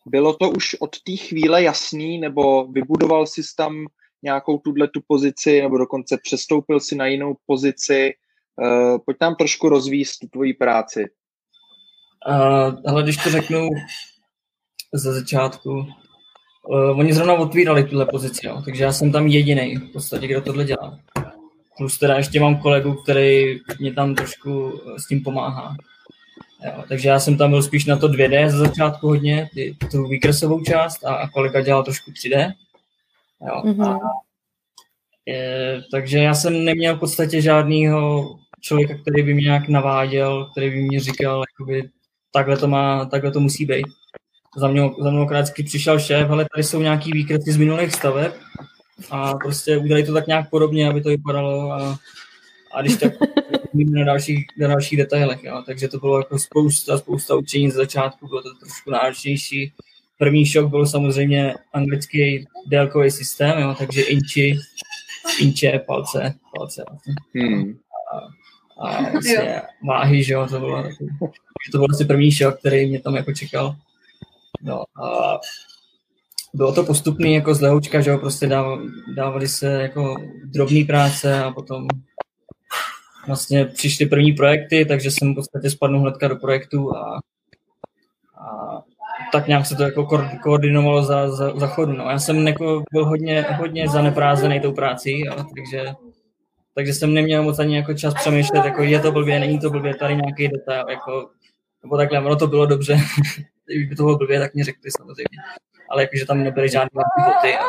[0.06, 3.86] Bylo to už od té chvíle jasný, nebo vybudoval jsi tam
[4.22, 8.12] nějakou tuhle tu pozici, nebo dokonce přestoupil si na jinou pozici?
[8.56, 11.04] Uh, pojď nám trošku rozvíst tu tvoji práci.
[12.28, 13.68] Uh, ale když to řeknu
[14.92, 19.92] ze začátku, uh, oni zrovna otvírali tuhle pozici, jo, takže já jsem tam jediný v
[19.92, 20.98] podstatě, kdo tohle dělá.
[21.76, 25.76] Plus teda ještě mám kolegu, který mě tam trošku s tím pomáhá.
[26.64, 30.08] Jo, takže já jsem tam byl spíš na to 2D ze začátku hodně, ty, tu
[30.08, 32.52] výkresovou část a, a kolega dělal trošku 3D.
[33.46, 33.94] Jo, mm-hmm.
[33.94, 33.98] a,
[35.26, 38.28] je, takže já jsem neměl v podstatě žádného
[38.62, 41.90] člověka, který by mě nějak naváděl, který by mě říkal, jakoby,
[42.32, 43.86] takhle to má, takhle to musí být.
[44.56, 48.32] Za mnou, za mnou krátky přišel šéf, ale tady jsou nějaký výkresy z minulých staveb
[49.10, 51.98] a prostě udělali to tak nějak podobně, aby to vypadalo a,
[52.74, 53.12] a když tak
[53.74, 55.44] na dalších, na dalších detailech.
[55.44, 55.62] Jo.
[55.66, 59.72] Takže to bylo jako spousta, spousta učení z začátku, bylo to trošku náročnější.
[60.18, 64.58] První šok byl samozřejmě anglický délkový systém, jo, takže inči,
[65.40, 66.84] inče, palce, palce.
[66.88, 67.14] Vlastně.
[67.34, 67.81] Hmm.
[68.78, 70.82] A, vlastně váhy, že jo, to bylo,
[71.72, 73.76] to byl asi první šok, který mě tam jako čekal.
[74.62, 75.38] No, a
[76.54, 78.50] bylo to postupný jako z lehoučka, že jo, prostě
[79.16, 81.86] dávali se jako drobné práce a potom
[83.26, 87.20] vlastně přišly první projekty, takže jsem v podstatě spadnul hnedka do projektu a,
[88.38, 88.82] a
[89.32, 90.08] tak nějak se to jako
[90.42, 91.92] koordinovalo za, za, za chodu.
[91.92, 92.10] No.
[92.10, 95.94] Já jsem jako byl hodně, hodně zaneprázený tou práci, jo, takže,
[96.74, 99.94] takže jsem neměl moc ani jako čas přemýšlet, jako je to blbě, není to blbě,
[99.94, 101.30] tady nějaký detail, jako,
[101.82, 102.96] nebo takhle, ono to bylo dobře.
[103.66, 105.38] Kdyby to bylo blbě, tak mě řekli samozřejmě.
[105.90, 107.68] Ale jakože tam nebyly žádné boty a, a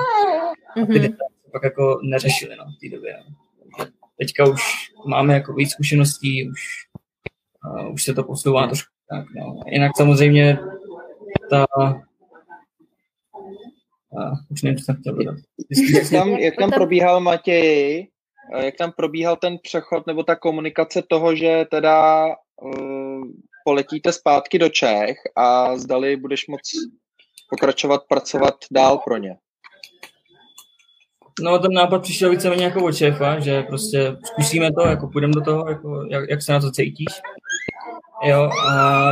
[0.74, 0.93] ty mm-hmm.
[0.93, 3.18] detaily pak jako neřešili no, v té době.
[3.18, 3.36] No
[4.20, 4.62] teďka už
[5.08, 6.62] máme jako víc zkušeností, už,
[7.66, 9.26] uh, už se to posouvá trošku tak.
[9.36, 9.60] No.
[9.68, 10.60] Jinak samozřejmě
[11.49, 11.93] ta uh,
[14.49, 15.36] už nevím, co jsem chtěl dodat.
[15.93, 18.08] Jak tam, jak tam probíhal Matěj,
[18.57, 22.25] jak tam probíhal ten přechod nebo ta komunikace toho, že teda
[22.61, 23.23] uh,
[23.65, 26.61] poletíte zpátky do Čech a zdali budeš moc
[27.49, 29.35] pokračovat, pracovat dál pro ně?
[31.41, 35.41] No, ten nápad přišel víceméně jako od šéfa, že prostě zkusíme to, jako půjdeme do
[35.41, 37.21] toho, jako jak, jak se na to cítíš.
[38.23, 39.09] Jo, a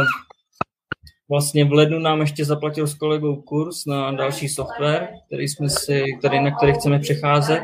[1.30, 6.04] vlastně v lednu nám ještě zaplatil s kolegou kurz na další software, který jsme si,
[6.20, 7.64] který, na který chceme přecházet.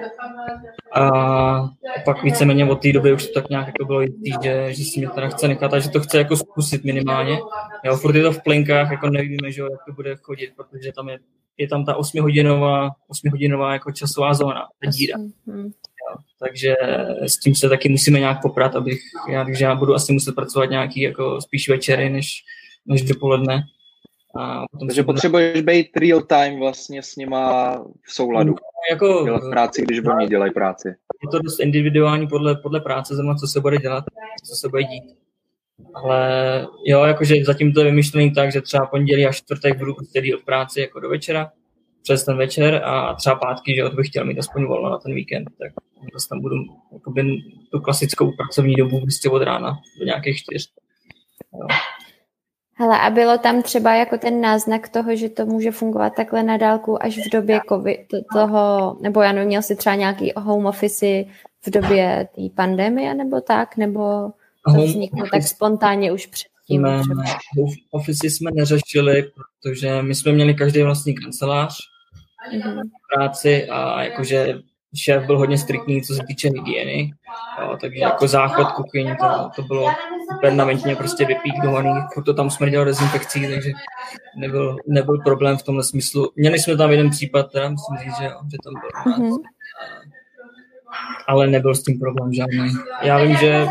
[0.97, 1.69] A
[2.05, 4.99] pak víceméně od té doby už to tak nějak jako bylo jistý, že, že si
[4.99, 7.39] mě teda chce nechat a že to chce jako zkusit minimálně.
[7.83, 11.09] Jo, furt je to v plenkách, jako nevíme, že, jak to bude chodit, protože tam
[11.09, 11.19] je
[11.57, 15.17] je tam ta 8 hodinová, 8 hodinová jako časová zóna, ta díra.
[15.47, 15.65] Hmm.
[15.65, 16.75] Jo, takže
[17.21, 20.69] s tím se taky musíme nějak poprat, abych, já, takže já budu asi muset pracovat
[20.69, 22.43] nějaký jako spíš večery, než,
[22.85, 23.63] než dopoledne.
[24.39, 28.55] A potom takže potřebuješ být real time vlastně s nima v souladu.
[28.91, 30.87] Jako, dělat práci, když oni dělají práci.
[30.87, 34.03] Je to dost individuální podle, podle práce, zrovna co se bude dělat,
[34.49, 35.03] co se bude dít.
[35.93, 40.21] Ale jo, jakože zatím to je vymyšlený tak, že třeba pondělí a čtvrtek budu prostě
[40.21, 41.51] v práci jako do večera,
[42.03, 45.49] přes ten večer a třeba pátky, že bych chtěl mít aspoň volno na ten víkend,
[45.59, 45.71] tak
[46.13, 46.55] zase tam budu
[46.93, 47.37] jakoby,
[47.71, 50.71] tu klasickou pracovní dobu prostě od rána do nějakých čtyř.
[51.53, 51.67] Jo.
[52.79, 56.57] Hele, a bylo tam třeba jako ten náznak toho, že to může fungovat takhle na
[56.57, 57.99] dálku až v době COVID,
[58.33, 61.05] toho, nebo já nevím, měl si třeba nějaký home office
[61.65, 64.31] v době té pandemie, nebo tak, nebo
[64.75, 66.81] to vzniklo tak spontánně už předtím?
[66.81, 67.01] Ne,
[67.91, 71.77] office jsme neřešili, protože my jsme měli každý vlastní kancelář
[72.53, 72.81] mm-hmm.
[73.13, 74.59] práci a jakože
[74.95, 77.13] šéf byl hodně striktní, co se týče hygieny,
[77.61, 79.89] jo, takže jako záchod kuchyň, to, to bylo
[80.41, 81.91] permanentně prostě vypíknovaný,
[82.25, 83.71] to tam smrdělo dezinfekcí, takže
[84.37, 86.31] nebyl, nebyl problém v tomhle smyslu.
[86.35, 89.41] Měli jsme tam jeden případ, teda musím říct, že, jo, že tam byl, mm-hmm.
[91.27, 92.71] ale nebyl s tím problém žádný.
[93.01, 93.67] Já vím, že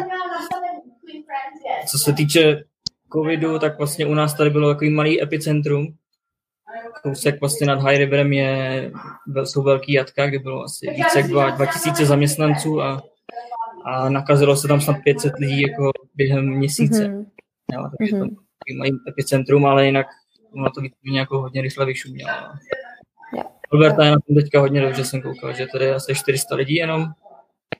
[1.88, 2.64] co se týče
[3.12, 5.86] covidu, tak vlastně u nás tady bylo takový malý epicentrum,
[7.02, 8.92] kousek vlastně nad High Riverem je,
[9.44, 13.02] jsou velký jatka, kde bylo asi více jak 2000 zaměstnanců a,
[13.84, 17.08] a nakazilo se tam snad 500 lidí jako během měsíce.
[17.08, 17.26] Mm-hmm.
[17.72, 18.28] Jo, takže mm-hmm.
[18.28, 20.06] to mají epicentrum, ale jinak
[20.54, 22.30] ono to víc jako hodně rychle vyšumělo.
[23.36, 23.42] Jo.
[23.72, 26.74] Alberta je na tom teďka hodně dobře, jsem koukal, že tady je asi 400 lidí
[26.74, 27.06] jenom.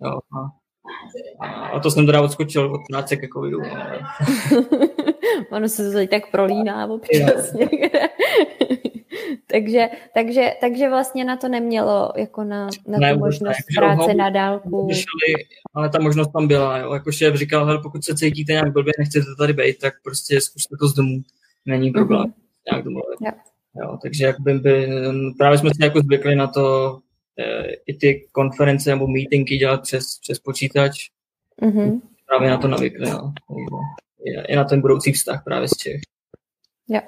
[0.00, 0.18] Jo,
[1.40, 3.60] a, a to jsem teda odskočil od práce ke covidu.
[3.60, 4.00] Ale...
[5.50, 7.54] ono se to tak prolíná občas
[9.46, 14.14] takže, takže, takže vlastně na to nemělo jako na, na ne, tu možnost ne, práce
[14.14, 14.88] na dálku.
[15.74, 16.78] ale ta možnost tam byla.
[16.78, 16.94] Jo.
[16.94, 20.76] Jako šéf říkal, hele, pokud se cítíte nějak blbě, nechcete tady být, tak prostě zkuste
[20.80, 21.18] to z domu.
[21.66, 22.22] Není problém.
[22.22, 22.70] Mm-hmm.
[22.72, 23.18] Nějak domluvit.
[23.20, 23.32] Jo.
[23.82, 24.88] Jo, takže jak by, by,
[25.38, 26.98] právě jsme si jako zvykli na to
[27.38, 31.10] e, i ty konference nebo meetingy dělat přes, přes počítač.
[31.62, 32.00] Mm-hmm.
[32.26, 33.10] Právě na to navykli.
[33.10, 33.32] No.
[34.48, 36.00] I na ten budoucí vztah právě z Čech.
[36.88, 37.00] Jo.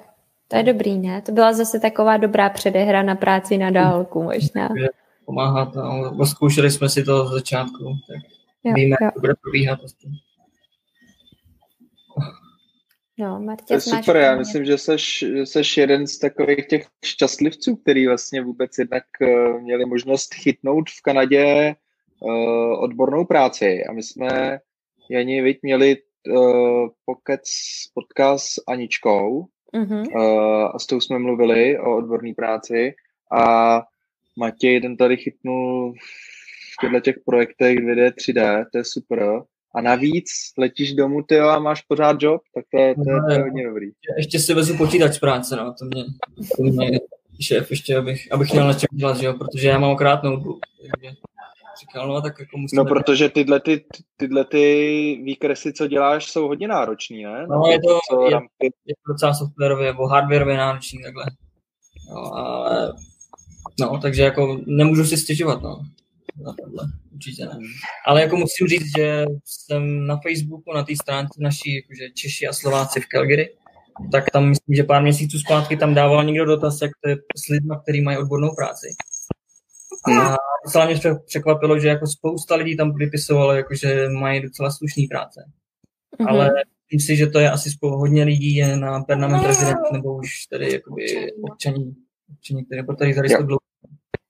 [0.51, 1.21] To je dobrý, ne?
[1.21, 4.69] To byla zase taková dobrá předehra na práci na dálku možná.
[5.25, 5.81] Pomáhá to.
[5.81, 8.31] No, zkoušeli jsme si to z začátku, tak
[8.63, 9.05] jo, víme, jo.
[9.05, 9.79] jak to bude probíhat.
[13.17, 17.75] No, Martě, to je super, já myslím, že seš, seš jeden z takových těch šťastlivců,
[17.75, 21.75] který vlastně vůbec jednak uh, měli možnost chytnout v Kanadě
[22.19, 23.83] uh, odbornou práci.
[23.89, 24.59] A my jsme,
[25.09, 27.43] Jani, viď, měli uh, pokec
[27.93, 30.03] podcast s Aničkou, Mm-hmm.
[30.15, 32.93] Uh, a s tou jsme mluvili o odborné práci
[33.31, 33.81] a
[34.39, 39.41] Matěj ten tady chytnul v těchto těch projektech 2D, 3D, to je super.
[39.75, 43.31] A navíc letíš domů, ty a máš pořád job, tak to je, to, je, to
[43.31, 43.91] je hodně dobrý.
[44.17, 46.03] Ještě si vezu počítač z práce, no, to mě,
[46.57, 46.99] to mě
[47.41, 50.59] šéf ještě, abych, abych měl na čem dělat, že jo, protože já mám okrát notebook,
[50.81, 51.15] takže
[51.79, 52.77] říkal, no tak jako musím...
[52.77, 53.85] No, protože tyhle, ty,
[54.17, 54.63] tyhle ty
[55.23, 57.47] výkresy, co děláš, jsou hodně náročný, ne?
[57.47, 61.25] No, je to, co je, je to docela softwarově nebo hardwareově náročný takhle.
[62.09, 62.93] No, ale,
[63.79, 65.81] no, takže jako nemůžu si stěžovat, no.
[66.45, 67.59] Na tohle, určitě ne.
[68.05, 72.53] Ale jako musím říct, že jsem na Facebooku, na té stránce naší, jakože Češi a
[72.53, 73.55] Slováci v Calgary,
[74.11, 77.47] tak tam myslím, že pár měsíců zpátky tam dával někdo dotaz, jak to je s
[77.47, 78.87] lidmi, kteří mají odbornou práci.
[80.07, 80.35] A
[80.65, 85.45] docela mě překvapilo, že jako spousta lidí tam vypisovalo, jako, že mají docela slušný práce.
[86.19, 86.29] Mm-hmm.
[86.29, 86.51] Ale
[86.91, 90.45] myslím si, že to je asi spolu hodně lidí je na permanent resident, nebo už
[90.51, 91.95] tady jakoby občaní,
[92.31, 93.59] občaní které tady tady jsou dlouho.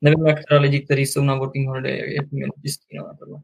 [0.02, 3.40] Nevím, jak teda lidi, kteří jsou na working holiday, jak jim těžký na tohle.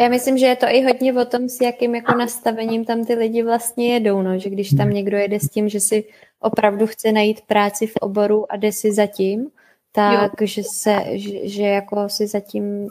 [0.00, 3.14] Já myslím, že je to i hodně o tom, s jakým jako nastavením tam ty
[3.14, 6.04] lidi vlastně jedou, no, že když tam někdo jede s tím, že si
[6.40, 9.50] opravdu chce najít práci v oboru a jde si zatím,
[9.94, 12.88] tak že se, že, že jako si zatím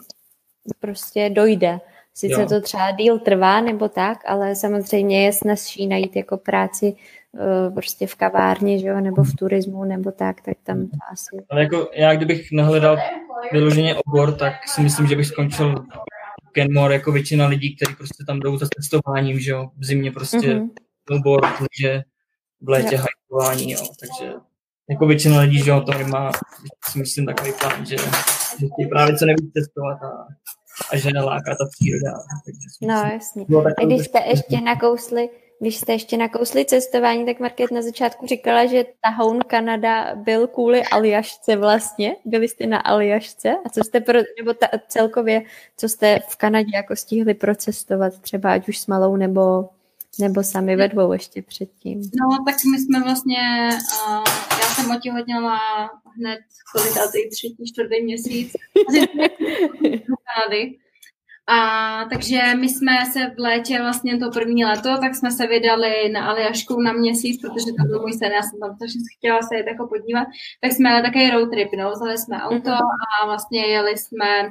[0.80, 1.80] prostě dojde.
[2.14, 2.48] Sice jo.
[2.48, 6.94] to třeba díl trvá nebo tak, ale samozřejmě je snazší najít jako práci
[7.32, 11.44] uh, prostě v kavárně, že jo, nebo v turismu, nebo tak, tak tam to asi...
[11.50, 12.98] Ale jako já, kdybych nehledal
[13.52, 15.84] vyloženě obor, tak si myslím, že bych skončil
[16.52, 20.38] Kenmore jako většina lidí, kteří prostě tam jdou za cestováním, že jo, v zimě prostě
[20.38, 20.70] mm-hmm.
[21.10, 21.40] obor,
[21.80, 22.02] že
[22.60, 24.32] v létě hajkování, jo, takže
[24.90, 26.32] jako většina lidí, že o to má,
[26.90, 27.96] si myslím, takový plán, že,
[28.60, 30.26] že chtějí právě co nevíc testovat a,
[30.92, 32.12] a že neláká ta příroda.
[32.44, 33.46] Takže no, jasně.
[33.78, 35.28] A když jste ještě nakousli,
[35.60, 40.82] když jste ještě nakousli cestování, tak Market na začátku říkala, že Tahoun Kanada byl kvůli
[40.84, 42.16] Aljašce vlastně.
[42.24, 43.56] Byli jste na Aljašce?
[43.66, 45.42] A co jste pro, nebo ta, celkově,
[45.76, 49.68] co jste v Kanadě jako stihli procestovat, třeba ať už s malou nebo
[50.18, 52.00] nebo sami ve dvou ještě předtím?
[52.00, 53.68] No, tak my jsme vlastně,
[54.08, 55.58] uh, já jsem otěhotněla
[56.16, 56.40] hned
[56.72, 58.52] kolikátý, třetí, čtvrtý měsíc
[60.08, 60.78] do.
[61.46, 61.58] A
[62.12, 66.26] takže my jsme se v létě vlastně to první leto, tak jsme se vydali na
[66.26, 69.66] Aljašku na měsíc, protože to byl můj sen, já jsem tam strašně chtěla se jít
[69.66, 70.26] jako podívat,
[70.60, 74.50] tak jsme jeli takový road trip, no, vzali jsme auto a vlastně jeli jsme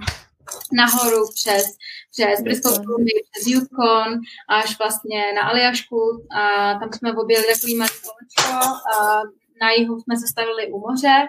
[0.73, 1.65] nahoru přes,
[2.11, 4.19] přes Bristol Columbia, přes Yukon
[4.49, 6.27] až vlastně na Aljašku.
[6.37, 9.21] A tam jsme objeli takový malý kolečko a
[9.61, 11.27] na jihu jsme se stavili u moře.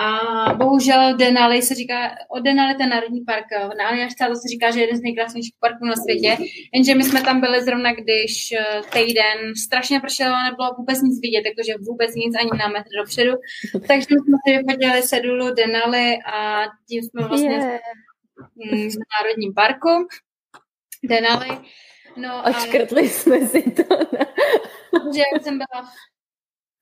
[0.00, 3.46] A bohužel Denali se říká, o Denali ten národní park
[3.78, 6.36] na Aljašce, to se říká, že je jeden z nejkrásnějších parků na světě,
[6.74, 11.20] jenže my jsme tam byli zrovna, když eh, týden strašně pršelo a nebylo vůbec nic
[11.20, 13.32] vidět, jakože vůbec nic ani na metr dopředu,
[13.88, 17.80] takže jsme si vychodili sedulu Denali a tím jsme vlastně yeah
[18.56, 20.08] v Národním parku
[21.04, 21.58] Denali.
[22.16, 23.08] No, Očkrtli ale...
[23.08, 23.82] jsme si to.
[25.14, 25.92] že jak jsem byla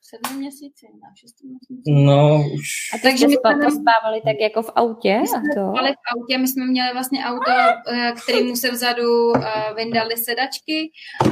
[0.09, 1.91] sedmi měsíci, na šesti měsíci.
[2.09, 2.67] No, už.
[2.95, 5.19] A takže my jsme spávali tak jako v autě?
[5.21, 5.65] My jsme to?
[5.73, 10.79] spali v autě, my jsme měli vlastně auto, eh, kterýmu se vzadu eh, vyndali sedačky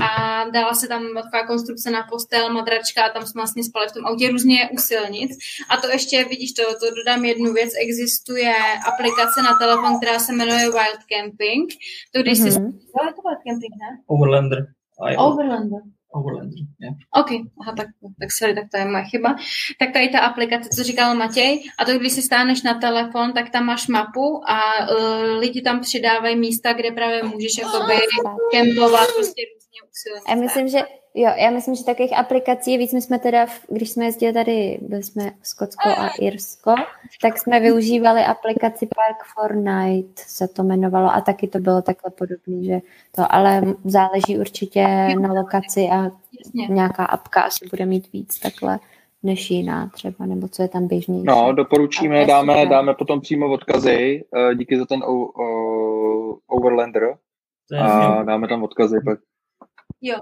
[0.00, 0.10] a
[0.50, 4.06] dala se tam taková konstrukce na postel, madračka a tam jsme vlastně spali v tom
[4.06, 5.30] autě různě u silnic.
[5.70, 8.54] A to ještě, vidíš, to, to dodám jednu věc, existuje
[8.92, 11.66] aplikace na telefon, která se jmenuje Wild Camping.
[12.12, 12.72] To když mm-hmm.
[12.72, 12.78] si...
[13.16, 13.90] to Wild Camping, ne?
[14.06, 14.66] Overlander.
[15.18, 15.80] Overlander.
[16.14, 16.94] Overlander, yeah.
[17.10, 17.86] OK, aha, tak,
[18.20, 19.36] tak sorry, tak to je moje chyba.
[19.78, 23.50] Tak tady ta aplikace, co říkal Matěj, a to když si stáneš na telefon, tak
[23.50, 24.58] tam máš mapu a
[24.90, 27.94] uh, lidi tam přidávají místa, kde právě můžeš jakoby
[28.52, 29.42] kempovat prostě
[29.90, 30.22] usilně.
[30.28, 30.78] Já myslím, že
[31.16, 32.92] Jo, já myslím, že takových aplikací víc.
[32.92, 36.74] My jsme teda, když jsme jezdili tady, byli jsme Skotsko a Irsko,
[37.22, 42.10] tak jsme využívali aplikaci Park for Night, se to jmenovalo a taky to bylo takhle
[42.10, 42.80] podobné, že
[43.16, 44.86] to, ale záleží určitě
[45.20, 46.10] na lokaci a
[46.68, 48.78] nějaká apka asi bude mít víc takhle
[49.22, 51.26] než jiná třeba, nebo co je tam běžnější.
[51.26, 57.16] No, doporučíme, dáme, dáme potom přímo odkazy, eh, díky za ten o, o, Overlander
[57.80, 59.18] a dáme tam odkazy pak.
[60.06, 60.16] Jo,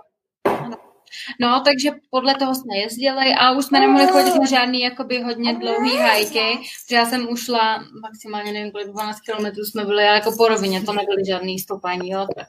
[1.41, 5.55] No, takže podle toho jsme jezdili a už jsme nemohli chodit na žádný jakoby hodně
[5.55, 10.33] dlouhý hajky, protože já jsem ušla maximálně, nevím kolik, 12 kilometrů jsme byli, ale jako
[10.37, 12.27] po rovině, to nebyly žádný stoupání, jo.
[12.37, 12.47] Tak.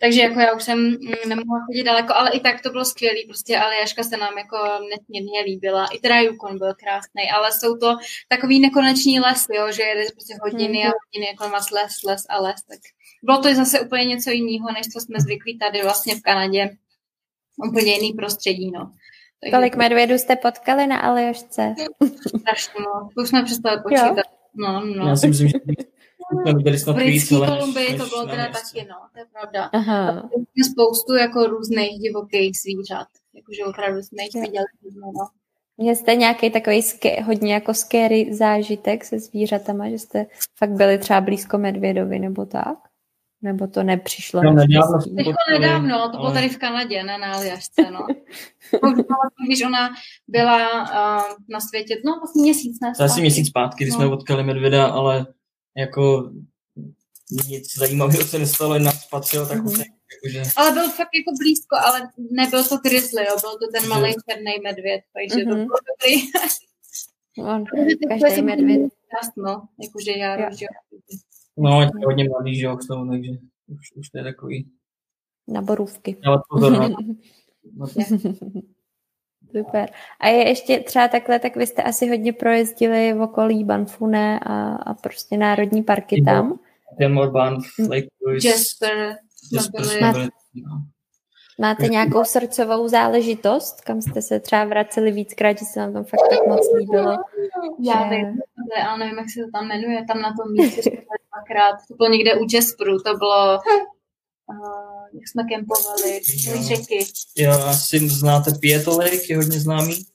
[0.00, 0.96] Takže jako já už jsem mm,
[1.28, 4.56] nemohla chodit daleko, ale i tak to bylo skvělý, prostě Aljaška se nám jako
[4.90, 7.96] nesmírně líbila, i teda Yukon byl krásný, ale jsou to
[8.28, 12.40] takový nekoneční les, jo, že jede prostě hodiny a hodiny jako vás les, les a
[12.40, 12.78] les, tak
[13.24, 16.76] bylo to zase úplně něco jiného, než co jsme zvyklí tady vlastně v Kanadě
[17.68, 18.90] úplně jiný prostředí, no.
[19.40, 19.56] Takže...
[19.56, 21.74] Kolik medvědů jste potkali na Aljošce?
[22.38, 23.12] Strašně moc.
[23.22, 24.26] Už jsme přestali počítat.
[24.54, 25.08] No, no.
[25.08, 25.58] Já si myslím, že
[26.78, 29.64] snad víc, ale Kolumbii to bylo teda taky, no, to je pravda.
[29.72, 30.30] Aha.
[30.72, 34.64] Spoustu jako různých divokých zvířat, jakože opravdu jsme jich viděli.
[34.96, 35.12] No.
[35.76, 40.26] Měli jste nějaký takový ske, hodně jako scary zážitek se zvířatama, že jste
[40.58, 42.78] fakt byli třeba blízko medvědovi nebo tak?
[43.44, 44.42] Nebo to nepřišlo?
[44.42, 48.06] No, nedávno, Teďko nedávno, to bylo tady v Kanadě, ne na Aljašce, no.
[49.46, 49.90] Když ona
[50.28, 52.92] byla uh, na světě, no vlastně měsíc, ne?
[52.96, 54.00] To asi měsíc zpátky, když no.
[54.00, 55.26] jsme potkali medvěda, ale
[55.76, 56.30] jako
[57.48, 59.84] nic zajímavého se nestalo, jen nás patřil, tak mm-hmm.
[60.14, 60.50] jakože...
[60.56, 64.52] Ale byl fakt jako blízko, ale nebyl to grizzly, jo, byl to ten malý černý
[64.62, 65.50] medvěd, takže mm-hmm.
[65.50, 65.66] to mhm.
[65.66, 66.14] bylo dobrý.
[67.38, 67.64] On,
[68.20, 68.92] každý medvěd.
[69.36, 70.68] No, jakože já, jo.
[71.56, 73.30] No, je hodně mladý, že jo, jsou, takže
[73.66, 74.70] už, už to je takový.
[75.48, 76.16] Na borůvky.
[76.24, 76.96] Ale pozor, no.
[79.56, 79.90] Super.
[80.20, 84.74] A je ještě třeba takhle, tak vy jste asi hodně projezdili v okolí Banfune a,
[84.74, 86.58] a prostě národní parky tam.
[86.98, 88.48] Kenmore, Banff, Lake Louise.
[88.48, 89.16] Jasper.
[89.52, 90.84] Jasper jsme byli, no.
[91.60, 96.28] Máte nějakou srdcovou záležitost, kam jste se třeba vraceli víckrát, že se vám tam fakt
[96.30, 97.16] tak moc líbilo?
[97.80, 98.16] Já že...
[98.16, 98.40] vím,
[98.88, 100.90] ale nevím, jak se to tam jmenuje, tam na tom místě
[101.34, 101.76] dvakrát.
[101.88, 103.58] To bylo někde u Jasperu, to bylo
[104.46, 106.62] uh, jak jsme kempovali, jo.
[106.62, 106.98] řeky.
[107.36, 110.06] Jo, asi znáte Pieto Lake, je hodně známý.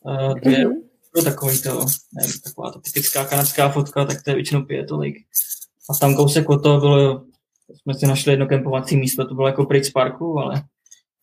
[0.00, 1.24] Uh, to je mm-hmm.
[1.24, 5.20] takový to, nevím, taková ta typická kanadská fotka, tak to je většinou Pieto Lake.
[5.90, 7.24] A tam kousek od toho bylo,
[7.82, 10.62] jsme si našli jedno kempovací místo, to bylo jako Prix Parku, ale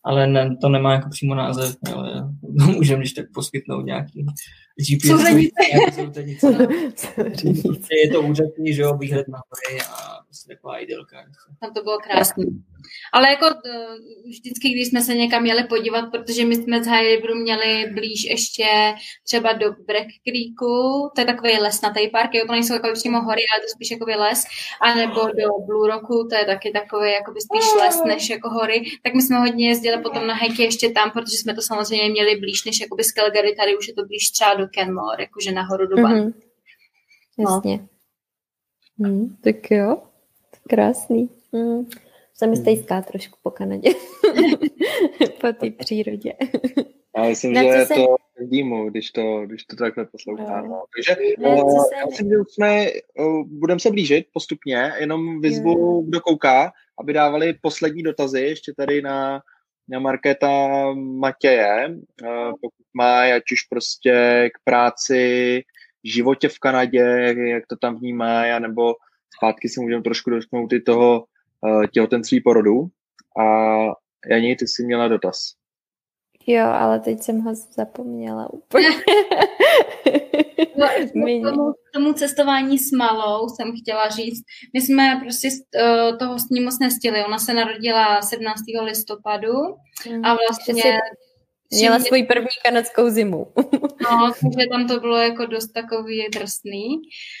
[0.04, 2.28] ale ne, to nemá jako přímo název, ale
[2.76, 4.26] můžeme když tak poskytnout nějaký
[4.78, 5.94] GPS.
[5.94, 6.46] Souzenice.
[8.04, 11.16] je to úřadný, že jo, výhled na hory a prostě taková idylka.
[11.60, 12.44] Tam to bylo krásné.
[13.12, 13.46] Ale jako
[14.26, 18.24] vždycky, když jsme se někam měli podívat, protože my jsme z High Riveru měli blíž
[18.24, 18.66] ještě
[19.26, 23.42] třeba do Breck Creeku, to je takový lesnatý park, jo, to nejsou jako přímo hory,
[23.52, 24.44] ale to spíš jako les,
[24.80, 29.14] anebo do Blue Rocku, to je taky takový jako spíš les než jako hory, tak
[29.14, 32.64] my jsme hodně jezdili potom na hajky ještě tam, protože jsme to samozřejmě měli blíž
[32.64, 35.96] než jakoby z Calgary, tady už je to blíž třeba do Kenmore, jakože nahoru do
[35.96, 36.36] Banff.
[37.38, 37.52] Mm-hmm.
[37.54, 37.88] Jasně.
[38.98, 39.08] No.
[39.08, 40.02] Hmm, tak jo,
[40.68, 41.30] krásný.
[41.52, 41.86] Hmm.
[42.34, 43.90] Jsem mi stejská trošku po Kanadě.
[45.40, 46.32] po té přírodě.
[47.16, 47.94] Já myslím, že se...
[47.94, 50.68] to vidím, když to, když to takhle poslouchám.
[50.68, 50.82] No.
[50.96, 51.96] Takže no, uh, se...
[51.96, 52.86] já myslím, že už jsme,
[53.18, 56.02] uh, budeme se blížit postupně, jenom vyzvu, jo.
[56.06, 59.42] kdo kouká, aby dávali poslední dotazy ještě tady na
[59.98, 60.48] Markéta
[60.94, 64.12] Matěje, uh, pokud má, ať už prostě
[64.54, 65.62] k práci,
[66.04, 68.94] životě v Kanadě, jak to tam vnímá, nebo
[69.36, 71.24] zpátky si můžeme trošku dotknout i toho
[71.60, 72.86] uh, těhotenství porodu.
[73.40, 73.44] A
[74.30, 75.36] Janí, ty jsi měla dotaz.
[76.46, 78.88] Jo, ale teď jsem ho zapomněla úplně.
[80.76, 84.44] No, k tomu, tomu cestování s malou jsem chtěla říct.
[84.74, 87.24] My jsme prostě uh, toho s ní moc nestihli.
[87.24, 88.60] Ona se narodila 17.
[88.82, 89.52] listopadu
[90.22, 91.00] a mm, vlastně
[91.72, 93.46] Měla svůj první kanadskou zimu.
[94.02, 96.86] No, takže tam to bylo jako dost takový drsný,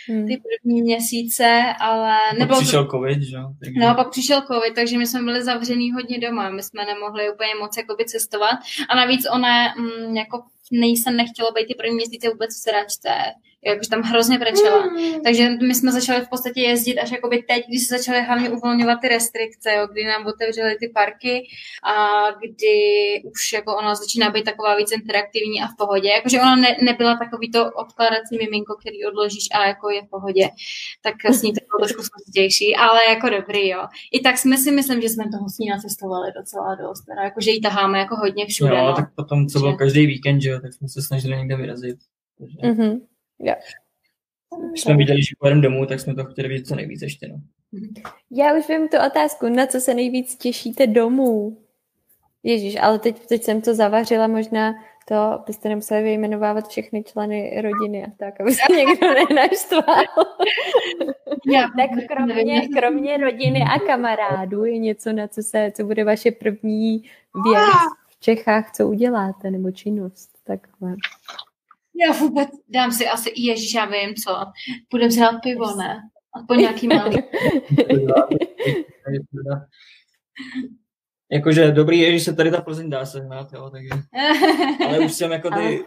[0.08, 0.26] hmm.
[0.26, 2.16] ty první měsíce, ale...
[2.38, 2.90] Nebylo přišel to...
[2.90, 3.36] covid, že?
[3.64, 3.80] Takže...
[3.80, 7.54] No, pak přišel covid, takže my jsme byli zavřený hodně doma, my jsme nemohli úplně
[7.60, 8.58] moc jakoby cestovat
[8.88, 13.10] a navíc ona mm, jako nej se nechtělo být ty první měsíce vůbec v sračce,
[13.66, 14.84] jakože tam hrozně brečela.
[15.24, 19.00] Takže my jsme začali v podstatě jezdit až jakoby teď, když se začaly hlavně uvolňovat
[19.00, 21.46] ty restrikce, jo, kdy nám otevřely ty parky
[21.84, 21.94] a
[22.30, 22.76] kdy
[23.24, 26.08] už jako ona začíná být taková víc interaktivní a v pohodě.
[26.08, 30.48] Jakože ona ne, nebyla takový to odkladací miminko, který odložíš a jako je v pohodě.
[31.02, 33.82] Tak s ní to bylo trošku složitější, ale jako dobrý, jo.
[34.12, 37.04] I tak jsme si myslím, že jsme toho s ní nacestovali docela dost.
[37.04, 38.76] Teda, jako, že ji taháme jako hodně všude.
[38.76, 38.94] Jo, no.
[38.94, 41.96] tak potom, co bylo každý víkend, že jo, tak jsme se snažili někde vyrazit.
[42.38, 43.00] Takže, Mhm.
[43.38, 43.54] Jo.
[44.70, 47.40] když jsme viděli, že pojedeme domů, tak jsme to chtěli vidět co nejvíc ještě, no.
[48.30, 51.58] Já už vím tu otázku, na co se nejvíc těšíte domů?
[52.42, 54.74] Ježíš, ale teď, teď jsem to zavařila, možná
[55.08, 60.04] to byste nemuseli vyjmenovávat všechny členy rodiny a tak, aby se někdo nenaštval.
[61.52, 66.30] Já, tak kromě, kromě rodiny a kamarádů je něco, na co se, co bude vaše
[66.30, 66.98] první
[67.44, 67.74] věc
[68.08, 70.94] v Čechách, co uděláte, nebo činnost, takhle.
[71.94, 74.36] Já vůbec dám si asi, ježíš, já vím co,
[74.88, 75.96] půjdeme si dát pivo, ne?
[76.36, 77.16] Aspoň nějaký malý.
[81.32, 83.88] Jakože dobrý je, že se tady ta Plzeň dá sehnat, jo, takže,
[84.86, 85.84] ale už jsem jako ty,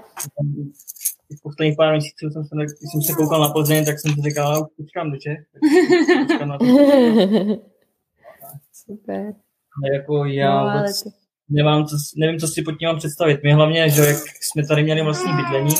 [1.37, 4.21] v posledních pár měsíců jsem se, když jsem se koukal na Plzeň, tak jsem si
[4.21, 5.61] říkal, "Já už počkám do Čech, tak
[6.27, 6.65] počkám na to.
[8.73, 9.33] Super.
[9.77, 11.09] Ale jako já No, ale vůbec ty-
[11.49, 13.39] nemám, co, nevím, co si pod tím mám představit.
[13.43, 15.75] My hlavně, že jak jsme tady měli vlastní bydlení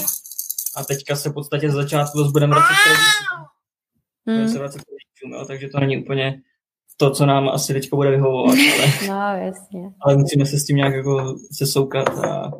[0.76, 4.53] a teďka se v podstatě z začátku zase budeme vracet k rodičům.
[4.53, 6.41] Se vracet k rodičům, jo, takže to není úplně
[6.98, 8.56] to, co nám asi teďka bude vyhovovat,
[9.07, 9.81] ale, No, jasně.
[10.02, 12.52] ale musíme se s tím nějak jako sesoukat a,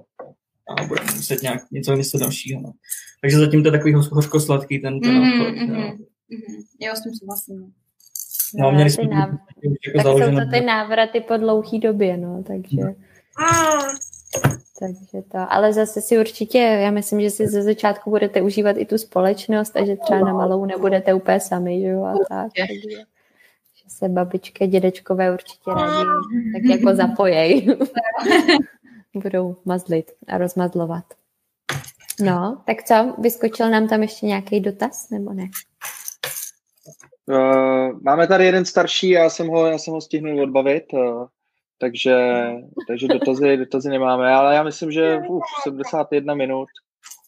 [0.78, 2.62] a budeme muset nějak něco vymyslet dalšího.
[2.62, 2.72] No.
[3.22, 5.56] Takže zatím to je takový hoř- hořko-sladký ten, ten Mhm, obchod.
[5.56, 5.76] mhm.
[5.76, 5.92] jo.
[6.80, 7.74] Jo, s tím souhlasím.
[8.56, 9.30] No, měli ty jsme náv...
[9.30, 12.82] už jako Tak jsou to ty návraty po dlouhý době, no, takže...
[14.80, 18.86] Takže to, ale zase si určitě, já myslím, že si ze začátku budete užívat i
[18.86, 22.52] tu společnost a že třeba na malou nebudete úplně sami, že jo, a tak.
[22.57, 22.98] Takže,
[23.76, 26.10] že se babičky, dědečkové určitě rádi
[26.53, 27.68] tak jako zapojej.
[29.14, 31.03] Budou mazlit a rozmazlovat.
[32.19, 35.48] No, tak co, vyskočil nám tam ještě nějaký dotaz, nebo ne?
[37.30, 41.28] Uh, máme tady jeden starší, já jsem ho, já jsem ho stihnul odbavit, uh,
[41.80, 42.16] takže,
[42.88, 46.68] takže dotazy, dotazy nemáme, ale já myslím, že uf, 71 minut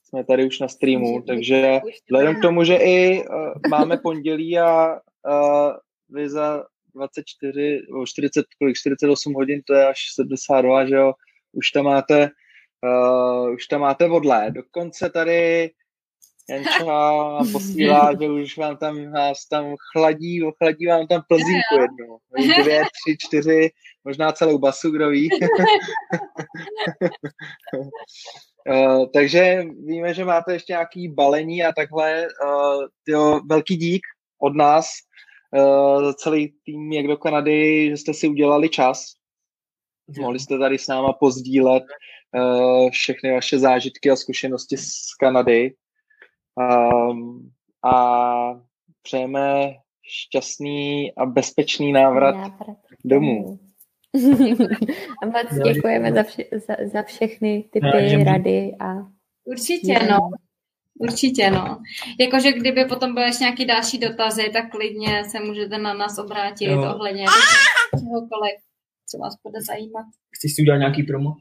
[0.05, 4.93] jsme tady už na streamu, takže vzhledem k tomu, že i uh, máme pondělí a
[4.93, 5.73] uh,
[6.09, 6.63] vy za
[6.95, 11.13] 24, nebo 40, kolik, 48 hodin, to je až 72, že jo,
[11.53, 12.29] už tam máte,
[12.85, 14.51] uh, už tam máte vodlé.
[14.51, 15.71] Dokonce tady
[16.49, 22.17] Janča posílá, že už vám tam, nás tam chladí, ochladí vám tam plzínku jednu.
[22.63, 23.71] Dvě, tři, čtyři,
[24.03, 25.29] možná celou basu, kdo ví.
[28.69, 32.27] Uh, takže víme, že máte ještě nějaký balení a takhle.
[32.43, 34.01] Uh, tyjo, velký dík
[34.41, 34.89] od nás
[35.57, 39.05] uh, za celý tým jak do Kanady, že jste si udělali čas.
[40.19, 41.83] Mohli jste tady s náma pozdílet
[42.35, 45.73] uh, všechny vaše zážitky a zkušenosti z Kanady.
[46.59, 47.51] Um,
[47.83, 48.61] a
[49.01, 49.73] přejeme
[50.03, 53.59] šťastný a bezpečný návrat, Návrat domů.
[55.23, 58.85] a moc děkujeme za, vše, za, za všechny typy, rady a
[59.45, 60.29] Určitě, no.
[60.99, 61.81] Určitě, no.
[62.19, 66.65] Jakože kdyby potom byly ještě nějaký další dotazy, tak klidně se můžete na nás obrátit
[66.65, 66.93] Jo.
[66.95, 67.25] ohledně
[67.99, 68.55] čehokoliv,
[69.09, 70.05] co vás bude zajímat.
[70.35, 71.35] Chceš si udělat nějaký promo?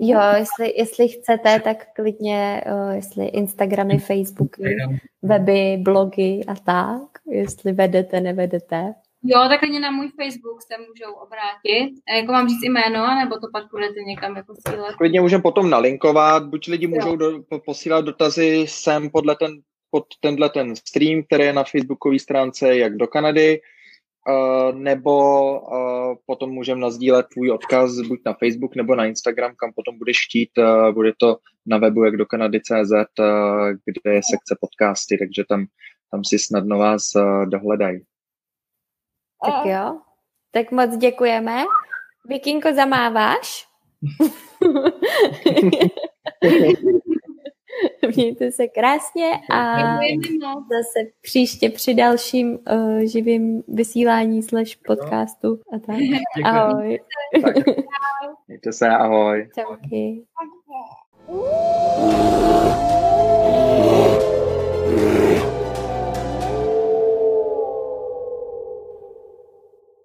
[0.00, 4.76] Jo, jestli, jestli chcete, tak klidně, uh, jestli Instagramy, Facebooky,
[5.22, 8.94] weby, blogy a tak, jestli vedete, nevedete.
[9.24, 11.94] Jo, tak klidně na můj Facebook se můžou obrátit.
[12.08, 14.94] A jako mám říct jméno, nebo to pak budete někam jako sílet?
[14.96, 19.52] Klidně můžeme potom nalinkovat, buď lidi můžou do, po- posílat dotazy sem podle ten,
[19.90, 23.60] pod tenhle ten stream, který je na facebookové stránce jak do Kanady,
[24.28, 25.20] uh, nebo
[25.60, 30.26] uh, potom můžeme nazdílet tvůj odkaz buď na Facebook nebo na Instagram, kam potom budeš
[30.26, 30.50] chtít.
[30.58, 31.36] Uh, bude to
[31.66, 32.92] na webu jak do Kanady.cz,
[33.84, 35.64] kde je sekce podcasty, takže tam,
[36.10, 37.02] tam si snadno vás
[37.44, 38.04] dohledají.
[39.44, 40.00] Tak jo,
[40.50, 41.64] tak moc děkujeme.
[42.28, 43.68] Vikinko, zamáváš?
[48.16, 49.96] Mějte se krásně a
[50.48, 55.96] zase příště při dalším uh, živým vysílání slash podcastu a tak.
[56.44, 56.98] Ahoj.
[58.48, 59.48] Mějte se, ahoj.
[59.54, 60.22] Čauky.
[61.28, 62.61] You.